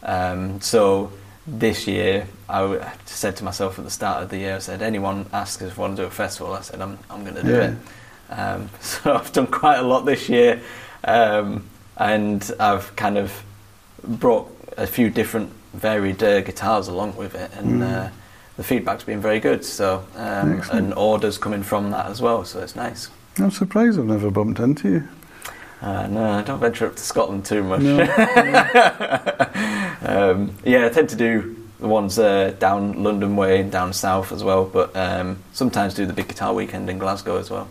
Um, 0.04 0.62
so 0.62 1.12
this 1.48 1.88
year, 1.88 2.28
I 2.50 2.60
w- 2.62 2.82
I 2.82 2.92
said 3.06 3.36
to 3.38 3.44
myself 3.44 3.80
at 3.80 3.86
the 3.86 3.92
start 3.92 4.22
of 4.24 4.30
the 4.30 4.38
year, 4.38 4.56
I 4.56 4.60
said, 4.60 4.82
anyone 4.82 5.26
asks 5.34 5.62
if 5.62 5.78
I 5.80 5.82
want 5.82 5.96
to 5.98 6.04
do 6.04 6.08
a 6.08 6.12
festival, 6.12 6.54
I 6.54 6.62
said, 6.62 6.82
I'm, 6.82 6.98
I'm 7.10 7.24
going 7.24 7.36
to 7.36 7.44
do 7.44 7.52
Yeah. 7.52 7.72
it. 7.72 7.76
Um, 8.40 8.70
so 8.82 9.14
I've 9.16 9.32
done 9.32 9.48
quite 9.48 9.78
a 9.80 9.84
lot 9.84 10.06
this 10.06 10.28
year, 10.30 10.60
um, 11.04 11.64
and 11.98 12.52
I've 12.60 12.96
kind 12.96 13.18
of 13.18 13.32
brought 14.04 14.52
a 14.78 14.86
few 14.88 15.10
different 15.10 15.52
varied 15.76 16.22
uh, 16.24 16.42
guitars 16.42 16.88
along 16.88 17.16
with 17.16 17.36
it, 17.36 17.52
and 17.58 17.82
Mm. 17.82 18.08
uh, 18.08 18.10
the 18.58 18.64
feedback's 18.64 19.04
been 19.04 19.22
very 19.22 19.40
good. 19.40 19.64
So 19.66 20.06
um, 20.16 20.62
and 20.72 20.94
orders 20.94 21.38
coming 21.38 21.64
from 21.64 21.92
that 21.92 22.06
as 22.08 22.22
well, 22.22 22.46
so 22.46 22.60
it's 22.62 22.76
nice. 22.76 23.10
I'm 23.38 23.52
surprised 23.52 24.00
I've 24.00 24.06
never 24.06 24.32
bumped 24.32 24.60
into 24.60 24.90
you. 24.90 25.08
Uh, 25.82 26.08
no, 26.08 26.40
I 26.40 26.42
don't 26.42 26.60
venture 26.60 26.88
up 26.88 26.96
to 26.96 27.04
Scotland 27.04 27.46
too 27.46 27.62
much. 27.64 27.82
No. 27.82 28.00
um, 30.02 30.56
yeah, 30.64 30.86
I 30.86 30.90
tend 30.90 31.10
to 31.10 31.16
do 31.16 31.56
the 31.80 31.88
ones 31.88 32.18
uh, 32.18 32.56
down 32.60 33.04
London 33.04 33.36
way 33.36 33.60
and 33.60 33.72
down 33.72 33.94
south 33.94 34.32
as 34.32 34.44
well, 34.44 34.66
but 34.66 34.96
um, 34.96 35.38
sometimes 35.54 35.94
do 35.94 36.06
the 36.06 36.14
big 36.14 36.28
guitar 36.28 36.54
weekend 36.54 36.90
in 36.90 36.98
Glasgow 36.98 37.38
as 37.38 37.50
well. 37.50 37.68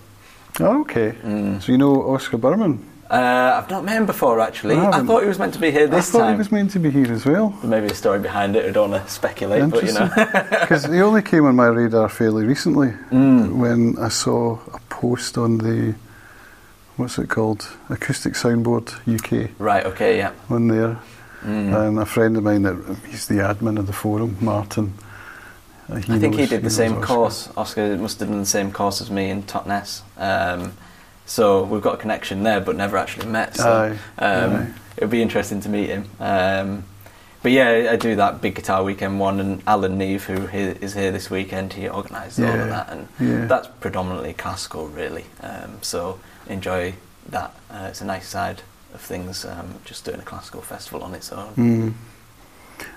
Oh, 0.61 0.83
okay. 0.83 1.13
Mm. 1.23 1.63
So 1.63 1.73
you 1.73 1.79
know 1.79 2.03
Oscar 2.15 2.37
Berman? 2.37 2.85
Uh, 3.11 3.61
I've 3.63 3.71
not 3.71 3.85
met 3.85 3.97
him 3.97 4.07
before 4.07 4.41
actually. 4.41 4.77
I 4.77 5.01
I, 5.01 5.03
thought 5.05 5.23
he 5.23 5.29
was 5.29 5.39
meant 5.39 5.53
to 5.55 5.61
be 5.61 5.71
here 5.71 5.87
this 5.87 6.09
I 6.09 6.13
thought 6.13 6.25
time. 6.25 6.33
he 6.35 6.39
was 6.39 6.51
meant 6.51 6.71
to 6.73 6.79
be 6.79 6.91
here 6.91 7.13
as 7.13 7.27
well. 7.27 7.55
Maybe 7.63 7.87
a 7.87 7.95
story 7.95 8.19
behind 8.19 8.57
it. 8.57 8.65
I 8.65 8.71
don't 8.71 8.91
want 8.91 9.05
to 9.07 9.11
speculate, 9.13 9.71
but 9.71 9.85
you 9.85 9.93
know. 9.93 10.09
Because 10.61 10.85
he 10.87 11.01
only 11.03 11.21
came 11.23 11.45
on 11.45 11.55
my 11.55 11.67
radar 11.67 12.09
fairly 12.09 12.45
recently 12.47 12.89
Mm. 13.13 13.57
when 13.57 13.97
I 13.99 14.09
saw 14.09 14.59
a 14.73 14.81
post 14.89 15.37
on 15.37 15.59
the 15.59 15.95
what's 16.97 17.19
it 17.19 17.29
called 17.29 17.69
Acoustic 17.91 18.35
Soundboard 18.35 18.87
UK 19.07 19.51
Right. 19.59 19.85
Okay. 19.85 20.17
Yeah. 20.17 20.31
on 20.49 20.69
there, 20.69 20.97
Mm. 21.45 21.75
and 21.89 21.99
a 21.99 22.07
friend 22.07 22.37
of 22.39 22.43
mine 22.45 22.63
that 22.63 22.77
he's 23.11 23.27
the 23.27 23.35
admin 23.41 23.79
of 23.79 23.87
the 23.87 23.93
forum, 23.93 24.39
Martin. 24.41 24.95
uh, 25.91 25.97
I 25.97 26.01
think 26.01 26.35
he 26.37 26.41
knows- 26.41 26.49
did 26.49 26.63
the 26.63 26.71
same 26.71 26.95
Oscar. 26.95 27.07
course. 27.07 27.49
Oscar 27.57 27.97
must 27.99 28.19
have 28.21 28.31
done 28.31 28.41
the 28.41 28.47
same 28.47 28.73
course 28.73 29.03
as 29.03 29.11
me 29.11 29.29
in 29.29 29.43
Totnes. 29.43 30.01
Um, 30.17 30.73
so 31.27 31.65
we've 31.65 31.83
got 31.83 31.95
a 31.95 31.99
connection 31.99 32.43
there, 32.43 32.61
but 32.61 32.77
never 32.77 32.97
actually 32.97 33.27
met. 33.27 33.57
So 33.57 33.97
Aye, 34.19 34.25
um, 34.25 34.55
aye. 34.55 34.67
it 34.97 35.01
would 35.03 35.11
be 35.11 35.23
interesting 35.23 35.61
to 35.63 35.69
meet 35.69 35.89
him. 35.89 36.09
Um, 36.21 36.85
but 37.43 37.53
yeah, 37.53 37.89
I 37.91 37.97
do 37.97 38.17
that 38.17 38.41
big 38.41 38.55
guitar 38.55 38.83
weekend 38.83 39.21
one, 39.21 39.39
and 39.39 39.63
Alan 39.67 39.99
Neve, 39.99 40.25
who 40.25 40.47
is 40.47 40.95
here 40.95 41.13
this 41.13 41.29
weekend, 41.31 41.75
he 41.75 41.87
organises 41.89 42.43
all 42.43 42.59
of 42.59 42.69
that, 42.69 42.89
and 42.91 43.09
yeah. 43.21 43.45
that's 43.45 43.69
predominantly 43.81 44.33
classical, 44.33 44.89
really. 44.89 45.27
Um, 45.43 45.79
so 45.83 46.19
enjoy 46.47 46.95
that. 47.29 47.55
Uh, 47.71 47.87
it's 47.91 48.01
a 48.01 48.07
nice 48.07 48.27
side 48.29 48.63
of 48.95 49.01
things. 49.03 49.45
Um, 49.45 49.75
just 49.85 50.07
doing 50.07 50.21
a 50.21 50.23
classical 50.23 50.63
festival 50.63 51.03
on 51.03 51.13
its 51.15 51.33
own. 51.33 51.55
Mm. 51.55 51.93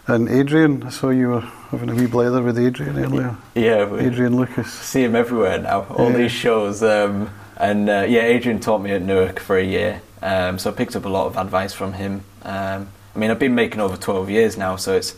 And 0.08 0.30
Adrian, 0.30 0.84
I 0.84 0.90
saw 0.90 1.10
you 1.10 1.28
were 1.28 1.42
having 1.42 1.90
a 1.90 1.96
wee 1.96 2.08
blather 2.08 2.42
with 2.42 2.58
Adrian 2.58 2.98
earlier. 2.98 3.36
Yeah, 3.54 3.84
we, 3.86 4.00
Adrian 4.00 4.36
Lucas. 4.38 4.72
see 4.72 5.04
him 5.04 5.16
everywhere 5.16 5.58
now. 5.60 5.82
All 5.90 6.10
Yeah. 6.12 6.18
these 6.18 6.32
shows, 6.32 6.82
um, 6.84 7.30
and 7.58 7.90
uh, 7.90 8.06
yeah, 8.08 8.22
Adrian 8.22 8.60
taught 8.60 8.80
me 8.82 8.92
at 8.92 9.02
Newark 9.02 9.40
for 9.40 9.58
a 9.58 9.64
year, 9.64 10.02
um, 10.22 10.58
so 10.60 10.70
I 10.72 10.74
picked 10.74 10.96
up 10.96 11.06
a 11.06 11.10
lot 11.10 11.28
of 11.28 11.38
advice 11.38 11.74
from 11.74 11.94
him. 11.94 12.24
Um, 12.44 12.90
I 13.16 13.20
mean, 13.20 13.32
I've 13.32 13.40
been 13.40 13.56
making 13.56 13.80
over 13.82 13.98
twelve 13.98 14.30
years 14.30 14.58
now, 14.58 14.76
so 14.78 14.96
it's 14.96 15.16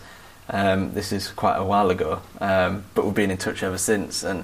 Um, 0.51 0.93
this 0.93 1.11
is 1.11 1.27
quite 1.29 1.57
a 1.57 1.63
while 1.63 1.91
ago, 1.91 2.21
um, 2.41 2.83
but 2.95 3.05
we've 3.05 3.13
been 3.13 3.29
in 3.29 3.37
touch 3.37 3.61
ever 3.61 3.77
since. 3.77 4.23
And 4.23 4.43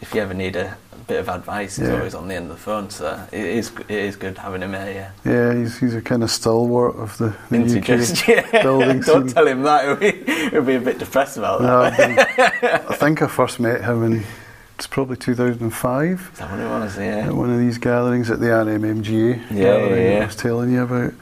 if 0.00 0.14
you 0.14 0.20
ever 0.22 0.32
need 0.32 0.54
a, 0.54 0.76
a 0.92 0.96
bit 1.08 1.18
of 1.18 1.28
advice, 1.28 1.74
he's 1.76 1.88
Yeah. 1.88 1.96
always 1.96 2.14
on 2.14 2.28
the 2.28 2.36
end 2.36 2.50
of 2.52 2.56
the 2.56 2.62
phone. 2.62 2.88
So 2.90 3.18
it 3.32 3.40
is 3.44 3.72
it 3.88 3.98
is 3.98 4.14
good 4.14 4.38
having 4.38 4.62
him 4.62 4.74
here. 4.74 5.12
Yeah. 5.24 5.32
Yeah, 5.32 5.54
he's, 5.58 5.76
he's 5.80 5.94
a 5.96 6.00
kind 6.00 6.22
of 6.22 6.30
stalwart 6.30 6.94
of 6.96 7.18
the, 7.18 7.34
the 7.50 7.56
Into 7.56 7.78
UK 7.80 7.84
just 7.98 8.28
yeah. 8.28 8.62
building 8.62 9.00
Don't 9.00 9.26
scene. 9.26 9.34
tell 9.34 9.48
him 9.48 9.62
that. 9.64 9.84
He'll 9.86 9.96
be, 9.96 10.50
he'll 10.50 10.62
be 10.62 10.74
a 10.76 10.80
bit 10.80 10.98
depressed 11.00 11.36
about 11.36 11.62
that. 11.62 11.66
No, 11.66 11.80
I've 11.80 11.96
been- 11.96 12.86
I 12.92 12.94
think 12.94 13.20
I 13.20 13.26
first 13.26 13.58
met 13.58 13.82
him 13.82 14.04
in 14.04 14.24
it's 14.78 14.86
probably 14.86 15.16
2005 15.16 16.30
Is 16.32 16.38
that 16.38 16.50
what 16.52 16.60
it 16.60 16.64
was? 16.68 16.96
Yeah. 16.96 17.26
at 17.26 17.34
one 17.34 17.50
of 17.50 17.58
these 17.58 17.78
gatherings 17.78 18.30
at 18.30 18.38
the 18.38 18.46
RMMGA 18.46 19.50
Yeah, 19.50 19.76
yeah, 19.76 19.94
yeah. 19.96 20.22
I 20.22 20.26
was 20.26 20.36
telling 20.36 20.70
you 20.70 20.82
about. 20.84 21.14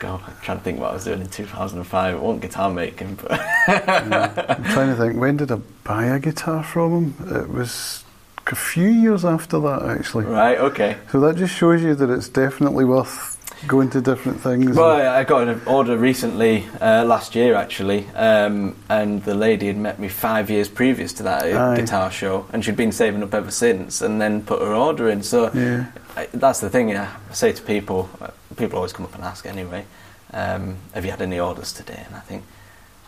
God, 0.00 0.20
I'm 0.26 0.34
trying 0.42 0.58
to 0.58 0.64
think 0.64 0.80
what 0.80 0.90
I 0.90 0.94
was 0.94 1.04
doing 1.04 1.20
in 1.20 1.28
2005. 1.28 2.14
It 2.14 2.20
wasn't 2.20 2.42
guitar 2.42 2.68
making, 2.70 3.14
but 3.16 3.32
I'm 3.68 4.64
trying 4.64 4.88
to 4.88 4.96
think, 4.96 5.20
when 5.20 5.36
did 5.36 5.52
I 5.52 5.56
buy 5.84 6.06
a 6.06 6.18
guitar 6.18 6.64
from 6.64 7.14
him? 7.14 7.36
It 7.36 7.48
was 7.48 8.02
a 8.48 8.56
few 8.56 8.88
years 8.88 9.24
after 9.24 9.60
that, 9.60 9.82
actually. 9.82 10.24
right, 10.24 10.58
okay. 10.58 10.96
So 11.12 11.20
that 11.20 11.36
just 11.36 11.54
shows 11.54 11.82
you 11.82 11.94
that 11.94 12.10
it's 12.10 12.28
definitely 12.28 12.84
worth 12.86 13.36
going 13.66 13.90
to 13.90 14.00
different 14.00 14.40
things. 14.40 14.76
Well, 14.76 15.12
I 15.14 15.24
got 15.24 15.48
an 15.48 15.60
order 15.66 15.96
recently, 15.96 16.66
uh, 16.80 17.04
last 17.04 17.34
year 17.34 17.54
actually, 17.54 18.06
um, 18.14 18.74
and 18.88 19.22
the 19.24 19.34
lady 19.34 19.66
had 19.66 19.76
met 19.76 19.98
me 19.98 20.08
five 20.08 20.48
years 20.50 20.68
previous 20.68 21.12
to 21.14 21.22
that 21.24 21.44
uh, 21.44 21.70
Aye. 21.72 21.76
guitar 21.76 22.10
show, 22.10 22.46
and 22.52 22.64
she'd 22.64 22.76
been 22.76 22.92
saving 22.92 23.22
up 23.22 23.34
ever 23.34 23.50
since, 23.50 24.00
and 24.02 24.20
then 24.20 24.42
put 24.42 24.60
her 24.62 24.74
order 24.74 25.08
in. 25.08 25.22
So 25.22 25.50
Yeah. 25.52 25.86
I, 26.16 26.26
that's 26.32 26.60
the 26.60 26.70
thing. 26.70 26.88
Yeah, 26.88 27.14
I 27.30 27.34
say 27.34 27.52
to 27.52 27.62
people, 27.62 28.08
uh, 28.20 28.28
people 28.56 28.76
always 28.78 28.92
come 28.92 29.06
up 29.06 29.14
and 29.14 29.24
ask 29.24 29.46
anyway, 29.46 29.84
um, 30.32 30.76
"Have 30.94 31.04
you 31.04 31.10
had 31.10 31.22
any 31.22 31.38
orders 31.38 31.72
today?" 31.72 32.02
And 32.06 32.16
I 32.16 32.20
think, 32.20 32.42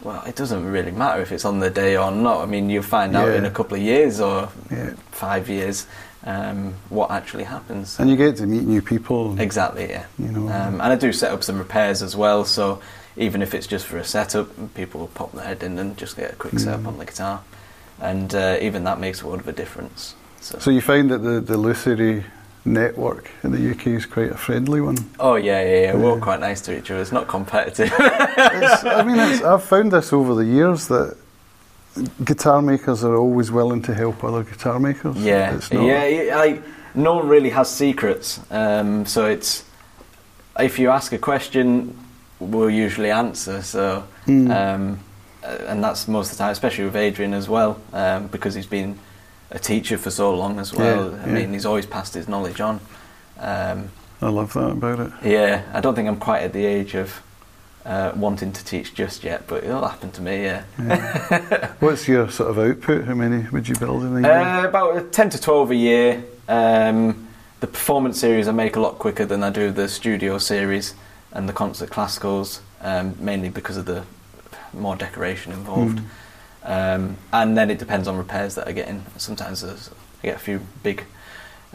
well, 0.02 0.22
it 0.26 0.36
doesn't 0.36 0.64
really 0.64 0.90
matter 0.90 1.22
if 1.22 1.32
it's 1.32 1.44
on 1.44 1.60
the 1.60 1.70
day 1.70 1.96
or 1.96 2.10
not. 2.10 2.42
I 2.42 2.46
mean, 2.46 2.70
you'll 2.70 2.82
find 2.82 3.16
out 3.16 3.28
Yeah. 3.28 3.36
in 3.38 3.44
a 3.44 3.50
couple 3.50 3.76
of 3.76 3.82
years 3.82 4.20
or 4.20 4.48
Yeah. 4.70 4.90
five 5.10 5.48
years 5.48 5.86
um, 6.24 6.74
what 6.88 7.10
actually 7.10 7.44
happens. 7.44 7.98
And 7.98 8.08
you 8.08 8.16
get 8.16 8.36
to 8.36 8.46
meet 8.46 8.62
new 8.62 8.80
people. 8.82 9.38
Exactly, 9.40 9.88
yeah. 9.90 10.04
You 10.18 10.28
know. 10.28 10.48
Um, 10.48 10.80
and 10.80 10.92
I 10.92 10.94
do 10.94 11.12
set 11.12 11.32
up 11.32 11.42
some 11.42 11.58
repairs 11.58 12.00
as 12.02 12.14
well, 12.16 12.44
so 12.44 12.80
even 13.16 13.42
if 13.42 13.54
it's 13.54 13.66
just 13.66 13.86
for 13.86 13.98
a 13.98 14.04
setup, 14.04 14.48
people 14.74 15.00
will 15.00 15.08
pop 15.08 15.32
their 15.32 15.44
head 15.44 15.62
in 15.64 15.78
and 15.78 15.96
just 15.96 16.16
get 16.16 16.32
a 16.32 16.36
quick 16.36 16.58
setup 16.60 16.82
Mm. 16.82 16.86
on 16.86 16.98
the 16.98 17.04
guitar. 17.06 17.40
And 18.00 18.34
uh, 18.34 18.56
even 18.60 18.84
that 18.84 18.98
makes 19.00 19.20
a 19.22 19.26
world 19.26 19.40
of 19.40 19.48
a 19.48 19.52
difference. 19.52 20.14
So, 20.40 20.58
So 20.60 20.70
you 20.70 20.80
find 20.80 21.10
that 21.10 21.18
the, 21.18 21.40
the 21.40 21.56
Luthiery 21.56 22.24
network 22.64 23.30
in 23.42 23.50
the 23.50 23.70
UK 23.72 23.88
is 23.88 24.06
quite 24.06 24.30
a 24.30 24.36
friendly 24.36 24.80
one. 24.80 24.96
oh, 25.18 25.34
yeah, 25.34 25.60
yeah, 25.62 25.80
yeah, 25.80 25.94
we're 25.96 26.10
all 26.10 26.20
quite 26.20 26.40
nice 26.40 26.60
to 26.62 26.76
each 26.76 26.90
other. 26.90 27.00
It's 27.00 27.12
not 27.12 27.26
competitive. 27.28 27.92
It's, 27.98 28.84
I 28.84 29.02
mean, 29.02 29.18
it's, 29.18 29.42
I've 29.42 29.64
found 29.64 29.92
this 29.92 30.12
over 30.12 30.34
the 30.34 30.44
years 30.44 30.86
that 30.88 31.16
guitar 32.24 32.62
makers 32.62 33.04
are 33.04 33.16
always 33.16 33.50
willing 33.50 33.82
to 33.82 33.94
help 33.94 34.22
other 34.24 34.44
guitar 34.44 34.78
makers. 34.78 35.16
yeah, 35.16 35.58
yeah, 35.70 36.36
like, 36.36 36.62
no 36.94 37.14
one 37.14 37.28
really 37.28 37.50
has 37.50 37.70
secrets. 37.70 38.40
Um, 38.50 39.06
so 39.06 39.26
it's, 39.26 39.64
if 40.58 40.78
you 40.78 40.90
ask 40.90 41.12
a 41.12 41.18
question, 41.18 41.96
we'll 42.38 42.70
usually 42.70 43.10
answer. 43.10 43.62
So, 43.62 44.04
Mm. 44.26 44.50
um, 44.54 45.00
uh, 45.42 45.58
and 45.66 45.82
that's 45.82 46.06
most 46.06 46.30
of 46.30 46.38
the 46.38 46.44
time, 46.44 46.52
especially 46.52 46.84
with 46.84 46.94
Adrian 46.94 47.34
as 47.34 47.48
well, 47.48 47.80
um, 47.92 48.28
because 48.28 48.54
he's 48.54 48.66
been 48.68 48.96
a 49.52 49.58
teacher 49.58 49.96
for 49.98 50.10
so 50.10 50.34
long 50.34 50.58
as 50.58 50.72
well. 50.72 51.10
Yeah, 51.12 51.22
I 51.22 51.26
yeah. 51.26 51.32
mean, 51.32 51.52
he's 51.52 51.66
always 51.66 51.86
passed 51.86 52.14
his 52.14 52.26
knowledge 52.26 52.60
on. 52.60 52.80
Um, 53.38 53.90
I 54.20 54.28
love 54.28 54.52
that 54.54 54.70
about 54.70 55.00
it. 55.00 55.12
yeah, 55.24 55.62
I 55.72 55.80
don't 55.80 55.94
think 55.94 56.08
I'm 56.08 56.18
quite 56.18 56.42
at 56.42 56.52
the 56.52 56.64
age 56.64 56.94
of 56.94 57.22
uh, 57.84 58.12
wanting 58.14 58.52
to 58.52 58.64
teach 58.64 58.94
just 58.94 59.24
yet, 59.24 59.46
but 59.46 59.64
it'll 59.64 59.86
happen 59.86 60.10
to 60.12 60.22
me. 60.22 60.44
Yeah, 60.44 60.64
Yeah. 60.78 61.72
What's 61.80 62.06
your 62.08 62.30
sort 62.30 62.50
of 62.50 62.58
output? 62.58 63.04
How 63.04 63.14
many 63.14 63.48
would 63.50 63.68
you 63.68 63.74
build 63.76 64.02
in 64.04 64.16
a 64.16 64.20
year? 64.20 64.32
uh, 64.32 64.64
about 64.68 65.12
ten 65.12 65.28
to 65.30 65.40
twelve 65.40 65.70
a 65.70 65.76
year. 65.76 66.24
Um, 66.48 67.28
the 67.60 67.66
performance 67.66 68.18
series 68.20 68.48
I 68.48 68.52
make 68.52 68.76
a 68.76 68.80
lot 68.80 68.98
quicker 68.98 69.24
than 69.24 69.42
I 69.42 69.50
do 69.50 69.70
the 69.70 69.88
studio 69.88 70.38
series 70.38 70.94
and 71.32 71.48
the 71.48 71.52
concert 71.52 71.90
classicals, 71.90 72.60
um, 72.80 73.16
mainly 73.18 73.48
because 73.48 73.76
of 73.76 73.86
the 73.86 74.04
more 74.72 74.96
decoration 74.96 75.52
involved. 75.52 75.98
Mm. 75.98 76.04
Um, 76.64 77.16
and 77.32 77.56
then 77.56 77.70
it 77.70 77.78
depends 77.78 78.06
on 78.08 78.16
repairs 78.16 78.54
that 78.54 78.68
I 78.68 78.72
get 78.72 78.88
in. 78.88 79.02
Sometimes 79.16 79.64
I 79.64 79.74
get 80.22 80.36
a 80.36 80.38
few 80.38 80.60
big, 80.82 81.04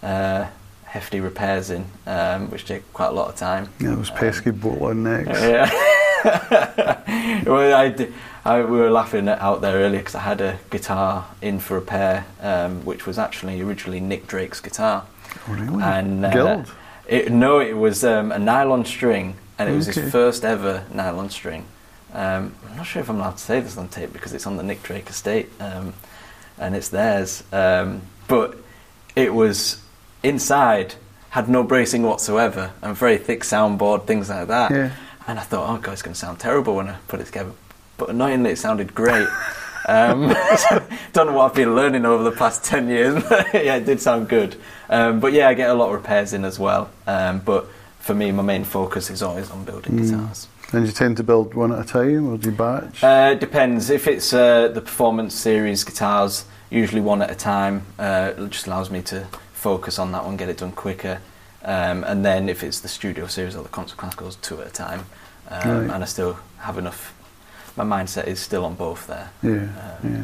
uh, 0.02 0.46
hefty 0.86 1.20
repairs 1.20 1.70
in, 1.70 1.86
um, 2.06 2.50
which 2.50 2.66
take 2.66 2.92
quite 2.94 3.08
a 3.08 3.12
lot 3.12 3.28
of 3.30 3.36
time. 3.36 3.70
Yeah, 3.80 3.96
those 3.96 4.10
Um, 4.12 4.18
pesky 4.18 4.52
bottlenecks. 4.52 5.28
Yeah. 6.24 7.44
well, 7.46 7.76
I, 7.76 7.94
I- 8.46 8.64
we 8.64 8.78
were 8.80 8.90
laughing 8.90 9.28
out 9.30 9.62
there 9.62 9.76
earlier 9.78 10.00
because 10.00 10.16
I 10.16 10.20
had 10.22 10.42
a 10.42 10.58
guitar 10.72 11.26
in 11.42 11.60
for 11.60 11.76
repair, 11.76 12.26
um, 12.42 12.84
which 12.86 13.06
was 13.06 13.20
actually 13.20 13.62
originally 13.62 14.00
Nick 14.00 14.26
Drake's 14.28 14.60
guitar. 14.60 15.06
Oh, 15.48 15.54
really? 15.54 15.84
And 15.84 16.26
uh, 16.26 16.32
Guild? 16.32 16.72
It, 17.08 17.32
no, 17.32 17.60
it 17.60 17.74
was 17.78 18.04
um, 18.04 18.32
a 18.32 18.40
nylon 18.40 18.84
string, 18.86 19.36
and 19.60 19.70
it 19.70 19.74
was 19.74 19.86
his 19.88 20.12
first 20.12 20.44
ever 20.44 20.86
nylon 20.94 21.30
string. 21.30 21.66
Um, 22.14 22.56
I'm 22.70 22.78
not 22.78 22.86
sure 22.86 23.02
if 23.02 23.10
I'm 23.10 23.18
allowed 23.18 23.38
to 23.38 23.44
say 23.44 23.60
this 23.60 23.78
on 23.78 23.88
tape 23.90 24.14
because 24.14 24.34
it's 24.34 24.48
on 24.48 24.58
the 24.58 24.64
Nick 24.64 24.82
Drake 24.84 25.10
estate, 25.10 25.50
um, 25.60 25.94
and 26.58 26.76
it's 26.76 26.90
theirs. 26.90 27.44
Um, 27.52 28.02
but 28.28 28.56
it 29.16 29.34
was 29.34 29.82
inside, 30.24 30.96
had 31.30 31.50
no 31.50 31.64
bracing 31.64 32.04
whatsoever, 32.04 32.72
and 32.82 32.96
very 32.96 33.18
thick 33.18 33.42
soundboard, 33.44 34.06
things 34.08 34.30
like 34.30 34.48
that. 34.48 34.72
Yeah. 34.72 34.92
And 35.28 35.38
I 35.40 35.44
thought, 35.44 35.70
oh 35.70 35.78
god, 35.82 35.92
it's 35.94 36.02
going 36.02 36.14
to 36.14 36.20
sound 36.20 36.40
terrible 36.40 36.76
when 36.76 36.88
I 36.88 36.96
put 37.08 37.20
it 37.20 37.26
together. 37.26 37.52
But 37.98 38.10
annoyingly, 38.10 38.52
it 38.52 38.58
sounded 38.58 38.94
great. 38.96 39.28
Um, 39.90 40.28
don't 41.14 41.28
know 41.28 41.32
what 41.34 41.46
I've 41.46 41.54
been 41.56 41.74
learning 41.74 42.06
over 42.06 42.22
the 42.22 42.34
past 42.36 42.66
10 42.66 42.90
years, 42.90 43.24
but 43.30 43.54
yeah, 43.54 43.76
it 43.78 43.86
did 43.86 44.02
sound 44.02 44.28
good. 44.28 44.58
Um, 44.90 45.22
but 45.22 45.32
yeah, 45.32 45.48
I 45.48 45.54
get 45.54 45.70
a 45.70 45.74
lot 45.74 45.88
of 45.88 45.94
repairs 45.94 46.34
in 46.34 46.44
as 46.44 46.60
well. 46.60 46.90
Um, 47.06 47.40
but 47.40 47.68
for 48.00 48.14
me, 48.14 48.34
my 48.34 48.44
main 48.44 48.66
focus 48.66 49.10
is 49.10 49.22
always 49.24 49.50
on 49.50 49.64
building 49.64 49.94
Mm. 49.94 50.10
guitars. 50.10 50.50
And 50.74 50.86
you 50.86 50.92
tend 50.92 51.18
to 51.18 51.24
build 51.24 51.54
one 51.54 51.72
at 51.72 51.80
a 51.80 51.84
time, 51.88 52.28
or 52.30 52.38
do 52.38 52.50
you 52.50 52.56
batch? 52.56 53.04
Uh, 53.04 53.34
depends. 53.36 53.90
If 53.90 54.06
it's 54.08 54.34
uh, 54.34 54.68
the 54.68 54.82
performance 54.82 55.34
series 55.34 55.84
guitars, 55.84 56.46
usually 56.70 57.02
one 57.02 57.22
at 57.22 57.32
a 57.32 57.36
time. 57.36 57.86
Uh, 57.98 58.34
it 58.38 58.50
just 58.50 58.68
allows 58.68 58.90
me 58.92 59.02
to 59.04 59.28
focus 59.54 59.98
on 59.98 60.12
that 60.12 60.26
one, 60.26 60.36
get 60.36 60.50
it 60.50 60.58
done 60.58 60.74
quicker. 60.74 61.22
Um, 61.64 62.04
and 62.04 62.24
then 62.26 62.50
if 62.50 62.64
it's 62.64 62.80
the 62.82 62.88
studio 62.88 63.28
series 63.28 63.56
or 63.56 63.64
the 63.64 63.70
concert 63.70 63.98
classicals, 63.98 64.40
two 64.42 64.62
at 64.62 64.68
a 64.68 64.72
time. 64.72 65.06
Um, 65.50 65.70
Right. 65.88 65.94
And 65.96 66.04
I 66.04 66.06
still 66.06 66.38
have 66.60 66.78
enough. 66.78 67.14
My 67.78 67.84
mindset 67.86 68.28
is 68.28 68.40
still 68.40 68.66
on 68.66 68.76
both 68.76 69.08
there. 69.08 69.30
yeah, 69.42 69.52
um, 70.04 70.14
yeah. 70.14 70.24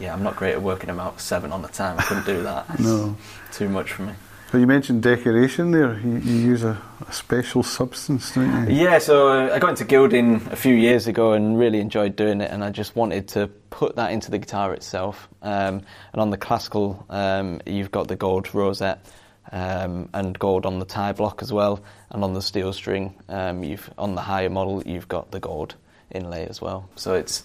Yeah, 0.00 0.12
I'm 0.12 0.24
not 0.24 0.34
great 0.34 0.52
at 0.54 0.62
working 0.62 0.88
them 0.88 0.98
out 0.98 1.20
seven 1.20 1.52
on 1.52 1.64
a 1.64 1.68
time. 1.68 1.96
I 2.00 2.02
couldn't 2.02 2.26
do 2.26 2.42
that. 2.42 2.66
It's 2.70 2.80
No. 2.82 3.16
Too 3.52 3.68
much 3.68 3.92
for 3.92 4.02
me. 4.02 4.12
So 4.54 4.60
you 4.60 4.68
mentioned 4.68 5.02
decoration 5.02 5.72
there. 5.72 5.98
You, 5.98 6.18
you 6.18 6.36
use 6.36 6.62
a, 6.62 6.80
a 7.08 7.12
special 7.12 7.64
substance, 7.64 8.32
don't 8.36 8.70
you? 8.70 8.84
Yeah, 8.84 9.00
so 9.00 9.26
uh, 9.26 9.52
I 9.52 9.58
got 9.58 9.70
into 9.70 9.84
gilding 9.84 10.46
a 10.48 10.54
few 10.54 10.76
years 10.76 11.08
ago 11.08 11.32
and 11.32 11.58
really 11.58 11.80
enjoyed 11.80 12.14
doing 12.14 12.40
it, 12.40 12.52
and 12.52 12.62
I 12.62 12.70
just 12.70 12.94
wanted 12.94 13.26
to 13.30 13.48
put 13.70 13.96
that 13.96 14.12
into 14.12 14.30
the 14.30 14.38
guitar 14.38 14.72
itself. 14.72 15.28
Um, 15.42 15.82
and 16.12 16.22
on 16.22 16.30
the 16.30 16.36
classical, 16.36 17.04
um, 17.10 17.62
you've 17.66 17.90
got 17.90 18.06
the 18.06 18.14
gold 18.14 18.54
rosette 18.54 19.04
um, 19.50 20.08
and 20.14 20.38
gold 20.38 20.66
on 20.66 20.78
the 20.78 20.84
tie 20.84 21.10
block 21.10 21.42
as 21.42 21.52
well, 21.52 21.82
and 22.10 22.22
on 22.22 22.32
the 22.34 22.40
steel 22.40 22.72
string, 22.72 23.16
um, 23.28 23.64
you've 23.64 23.90
on 23.98 24.14
the 24.14 24.22
higher 24.22 24.50
model, 24.50 24.84
you've 24.86 25.08
got 25.08 25.32
the 25.32 25.40
gold 25.40 25.74
inlay 26.12 26.46
as 26.46 26.60
well. 26.60 26.88
So 26.94 27.14
it's 27.14 27.42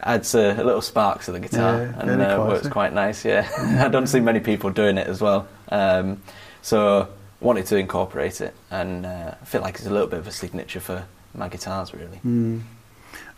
adds 0.00 0.32
a, 0.36 0.52
a 0.52 0.62
little 0.62 0.80
spark 0.80 1.22
to 1.22 1.32
the 1.32 1.40
guitar 1.40 1.82
Yeah, 1.82 2.00
and 2.00 2.22
uh, 2.22 2.44
works 2.46 2.68
quite 2.68 2.92
nice. 2.92 3.24
Yeah, 3.24 3.48
I 3.84 3.88
don't 3.88 4.06
see 4.06 4.20
many 4.20 4.38
people 4.38 4.70
doing 4.70 4.96
it 4.96 5.08
as 5.08 5.20
well. 5.20 5.48
Um, 5.68 6.22
so 6.62 7.08
wanted 7.40 7.66
to 7.66 7.76
incorporate 7.76 8.40
it, 8.40 8.54
and 8.70 9.04
uh, 9.04 9.34
I 9.40 9.44
feel 9.44 9.60
like 9.60 9.74
it's 9.74 9.86
a 9.86 9.90
little 9.90 10.06
bit 10.06 10.20
of 10.20 10.26
a 10.26 10.32
signature 10.32 10.80
for 10.80 11.04
my 11.34 11.48
guitars, 11.48 11.92
really. 11.92 12.20
Mm. 12.24 12.62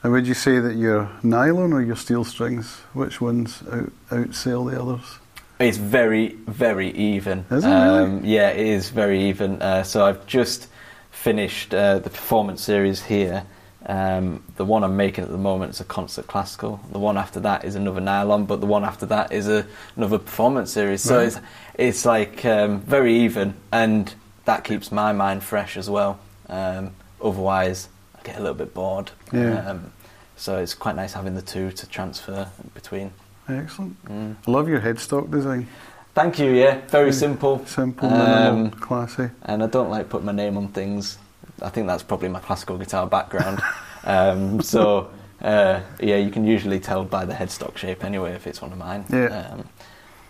And 0.03 0.13
would 0.13 0.27
you 0.27 0.35
say 0.35 0.61
that 0.61 0.77
your 0.77 1.11
nylon 1.23 1.73
or 1.73 1.81
your 1.83 1.97
steel 1.97 2.25
strings, 2.25 2.71
which 2.93 3.21
ones 3.21 3.63
out, 3.73 3.91
outsell 4.11 4.71
the 4.71 4.81
others? 4.81 5.19
It's 5.59 5.79
very, 5.79 6.35
very 6.47 6.91
even. 6.91 7.47
Is 7.51 7.65
it 7.65 7.69
really? 7.69 7.99
um, 7.99 8.25
Yeah, 8.25 8.51
it 8.51 8.67
is 8.67 8.91
very 8.91 9.29
even. 9.29 9.63
Uh, 9.63 9.83
so 9.83 10.05
I've 10.05 10.27
just 10.27 10.69
finished 11.11 11.73
uh, 11.73 12.01
the 12.01 12.11
performance 12.11 12.63
series 12.63 13.05
here. 13.05 13.45
Um, 13.87 14.43
the 14.57 14.65
one 14.65 14.83
I'm 14.83 14.97
making 14.97 15.25
at 15.25 15.31
the 15.31 15.37
moment 15.39 15.75
is 15.75 15.81
a 15.81 15.85
concert 15.85 16.27
classical. 16.27 16.81
The 16.91 16.99
one 16.99 17.19
after 17.19 17.39
that 17.41 17.65
is 17.65 17.75
another 17.75 18.01
nylon, 18.01 18.47
but 18.47 18.61
the 18.61 18.67
one 18.67 18.83
after 18.85 19.05
that 19.07 19.31
is 19.33 19.47
a, 19.49 19.67
another 19.97 20.19
performance 20.19 20.73
series. 20.73 21.03
So 21.03 21.19
Right. 21.19 21.27
it's 21.27 21.41
it's 21.75 22.05
like 22.07 22.45
um, 22.47 22.81
very 22.81 23.15
even, 23.15 23.55
and 23.73 24.15
that 24.47 24.65
keeps 24.65 24.91
my 24.91 25.13
mind 25.13 25.43
fresh 25.43 25.77
as 25.77 25.91
well. 25.91 26.19
Um, 26.49 26.93
otherwise, 27.23 27.89
I 28.19 28.23
get 28.23 28.37
a 28.37 28.41
little 28.41 28.55
bit 28.55 28.73
bored. 28.73 29.11
Yeah. 29.33 29.69
Um, 29.69 29.93
so 30.37 30.59
it's 30.59 30.75
quite 30.75 30.97
nice 30.97 31.13
having 31.13 31.35
the 31.35 31.43
two 31.43 31.71
to 31.73 31.87
transfer 31.89 32.49
between. 32.75 33.13
Excellent. 33.49 34.03
Mm. 34.07 34.37
I 34.47 34.51
love 34.51 34.69
your 34.69 34.81
headstock 34.81 35.31
design. 35.31 35.69
Thank 36.15 36.39
you. 36.39 36.51
Yeah, 36.53 36.81
very 36.89 37.13
simple. 37.13 37.65
Simple, 37.67 38.09
minimal, 38.09 38.67
Um, 38.67 38.71
classy. 38.71 39.29
and 39.43 39.63
I 39.63 39.67
don't 39.67 39.91
like 39.91 40.09
putting 40.09 40.27
my 40.27 40.33
name 40.33 40.57
on 40.57 40.69
things. 40.69 41.19
I 41.63 41.69
think 41.71 41.87
that's 41.87 42.03
probably 42.03 42.29
my 42.29 42.41
classical 42.41 42.77
guitar 42.79 43.07
background. 43.07 43.61
um, 44.05 44.61
so 44.63 45.11
Uh, 45.43 45.81
yeah, 46.01 46.17
you 46.17 46.31
can 46.31 46.45
usually 46.47 46.81
tell 46.81 47.05
by 47.05 47.25
the 47.27 47.35
headstock 47.35 47.77
shape 47.77 48.03
anyway 48.05 48.33
if 48.33 48.47
it's 48.47 48.63
one 48.63 48.73
of 48.73 48.79
mine. 48.79 49.05
Yeah. 49.11 49.27
Um, 49.53 49.69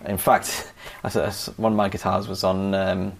in 0.07 0.16
fact, 0.19 0.73
one 1.57 1.73
of 1.73 1.76
my 1.76 1.88
guitars 1.88 2.26
was 2.26 2.43
on 2.43 2.75
um, 2.75 3.12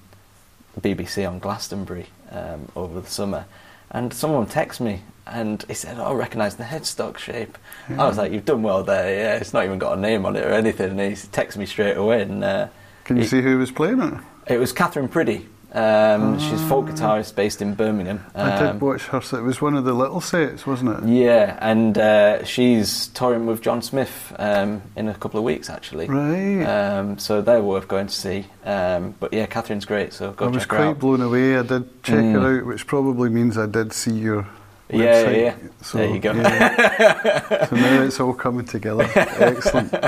BBC 0.81 1.27
on 1.29 1.39
Glastonbury 1.39 2.07
um, 2.33 2.67
over 2.75 3.01
the 3.01 3.07
summer, 3.09 3.45
and 3.91 4.13
someone 4.13 4.47
texted 4.47 4.81
me 4.81 5.03
and 5.27 5.63
he 5.69 5.75
said, 5.75 5.99
"Oh, 5.99 6.07
I 6.07 6.13
recognise 6.15 6.57
the 6.57 6.65
headstock 6.65 7.17
shape." 7.19 7.57
I 7.91 8.07
was 8.09 8.19
like, 8.19 8.33
"You've 8.33 8.45
done 8.45 8.63
well 8.63 8.83
there. 8.83 9.15
Yeah, 9.15 9.37
it's 9.37 9.53
not 9.53 9.65
even 9.65 9.79
got 9.79 9.97
a 9.97 10.01
name 10.01 10.27
on 10.27 10.35
it 10.37 10.45
or 10.45 10.51
anything." 10.53 10.91
And 10.91 11.01
he 11.01 11.09
texted 11.13 11.59
me 11.59 11.67
straight 11.67 11.97
away, 11.97 12.23
and 12.23 12.43
uh, 12.43 12.69
Can 13.05 13.17
you 13.17 13.23
he- 13.23 13.29
see 13.29 13.41
who 13.43 13.59
was 13.59 13.71
playing 13.71 14.01
it? 14.03 14.15
it 14.55 14.59
was 14.59 14.73
Katherine 14.73 15.09
Priddy. 15.09 15.47
Um, 15.75 16.39
She's 16.39 16.53
a 16.61 16.67
folk 16.69 16.87
guitarist 16.87 17.35
based 17.35 17.61
in 17.61 17.75
Birmingham. 17.75 18.25
I 18.35 18.53
Um, 18.53 18.73
did 18.75 18.81
watch 18.81 19.07
her. 19.07 19.19
It 19.19 19.43
was 19.43 19.61
one 19.61 19.75
of 19.75 19.85
the 19.85 19.93
little 19.93 20.21
sets, 20.21 20.67
wasn't 20.67 20.91
it? 21.03 21.09
yeah, 21.09 21.59
and 21.61 21.99
uh, 21.99 22.45
she's 22.45 23.09
touring 23.09 23.47
with 23.47 23.61
John 23.61 23.83
Smith 23.83 24.33
um, 24.39 24.83
in 24.95 25.09
a 25.09 25.15
couple 25.15 25.39
of 25.39 25.45
weeks, 25.45 25.69
actually. 25.69 26.07
Right. 26.07 26.63
Um, 26.65 27.19
so 27.19 27.43
they're 27.43 27.61
worth 27.63 27.89
going 27.89 28.07
to 28.07 28.15
see. 28.15 28.47
Um, 28.65 29.17
but 29.19 29.33
yeah, 29.33 29.47
Katherine's 29.47 29.85
great, 29.85 30.13
so 30.13 30.31
go 30.33 30.45
I 30.47 30.49
was 30.49 30.65
quite 30.65 30.81
out. 30.83 30.99
blown 31.01 31.21
away. 31.23 31.59
I 31.59 31.63
did 31.63 32.03
check 32.05 32.19
Mm. 32.19 32.33
her 32.41 32.59
out, 32.61 32.67
which 32.67 32.87
probably 32.87 33.29
means 33.31 33.59
I 33.59 33.67
did 33.67 33.93
see 33.93 34.13
your 34.13 34.47
Yeah, 34.91 34.99
yeah, 34.99 35.25
website. 35.25 35.41
yeah. 35.43 35.55
So, 35.83 35.99
There 35.99 36.09
you 36.09 36.21
go. 36.21 36.33
yeah. 36.35 37.67
so 37.69 37.75
now 37.77 38.03
it's 38.03 38.21
all 38.21 38.35
coming 38.35 38.65
together. 38.67 39.09
Excellent. 39.17 39.93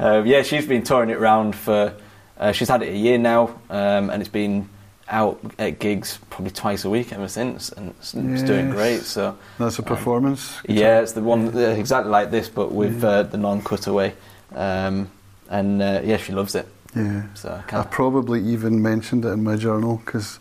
Uh, 0.00 0.22
yeah, 0.24 0.42
she's 0.42 0.66
been 0.66 0.82
touring 0.82 1.10
it 1.10 1.20
round 1.20 1.54
for. 1.54 1.92
Uh, 2.38 2.50
she's 2.50 2.68
had 2.68 2.82
it 2.82 2.88
a 2.92 2.96
year 2.96 3.18
now, 3.18 3.60
um, 3.70 4.10
and 4.10 4.20
it's 4.22 4.28
been 4.30 4.68
out 5.12 5.38
at 5.58 5.78
gigs 5.78 6.18
probably 6.30 6.50
twice 6.50 6.84
a 6.84 6.90
week 6.90 7.12
ever 7.12 7.28
since, 7.28 7.68
and 7.70 7.90
it's, 7.90 8.14
it's 8.14 8.42
doing 8.42 8.70
great. 8.70 9.02
So 9.02 9.36
That's 9.58 9.78
a 9.78 9.82
performance. 9.82 10.58
yeah, 10.66 11.00
it's 11.00 11.12
the 11.12 11.22
one 11.22 11.54
uh, 11.54 11.60
exactly 11.60 12.10
like 12.10 12.30
this, 12.30 12.48
but 12.48 12.72
with 12.72 13.04
uh, 13.04 13.22
the 13.24 13.36
non-cutaway, 13.36 14.14
um, 14.54 15.08
and 15.50 15.82
uh, 15.82 16.00
yeah, 16.02 16.16
she 16.16 16.32
loves 16.32 16.54
it. 16.54 16.66
Yeah. 16.96 17.22
So 17.34 17.62
I 17.72 17.80
I 17.80 17.84
probably 17.84 18.40
even 18.42 18.82
mentioned 18.82 19.24
it 19.24 19.28
in 19.28 19.44
my 19.44 19.56
journal 19.56 20.00
because 20.04 20.38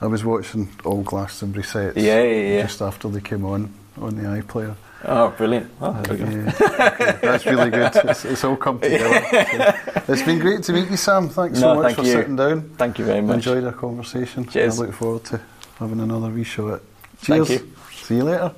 I 0.00 0.06
was 0.06 0.24
watching 0.24 0.68
all 0.84 1.02
Glastonbury 1.02 1.64
sets 1.64 1.96
Yeah, 1.96 2.22
yeah, 2.22 2.54
yeah. 2.56 2.62
just 2.62 2.80
after 2.82 3.08
they 3.08 3.20
came 3.20 3.44
on 3.44 3.72
on 4.00 4.16
the 4.16 4.22
iPlayer. 4.22 4.74
Oh, 5.04 5.30
brilliant! 5.30 5.70
Oh, 5.80 6.02
yeah. 6.12 6.50
That's 7.22 7.46
really 7.46 7.70
good. 7.70 7.90
It's, 8.04 8.24
it's 8.24 8.44
all 8.44 8.56
come 8.56 8.80
together. 8.80 9.20
So, 10.04 10.12
it's 10.12 10.22
been 10.22 10.38
great 10.38 10.62
to 10.64 10.72
meet 10.72 10.90
you, 10.90 10.96
Sam. 10.96 11.28
Thanks 11.28 11.58
so 11.58 11.74
much 11.74 11.84
thank 11.84 11.96
for 11.96 12.02
you. 12.04 12.12
sitting 12.12 12.36
down. 12.36 12.68
Thank 12.76 12.98
you 12.98 13.06
very 13.06 13.22
much. 13.22 13.36
Enjoyed 13.36 13.64
our 13.64 13.72
conversation. 13.72 14.46
Cheers. 14.46 14.78
I 14.78 14.84
look 14.84 14.94
forward 14.94 15.24
to 15.24 15.40
having 15.78 16.00
another 16.00 16.28
wee 16.28 16.44
shot. 16.44 16.82
Thank 17.16 17.48
Cheers. 17.48 17.62
you. 17.62 17.72
See 18.02 18.16
you 18.16 18.24
later. 18.24 18.52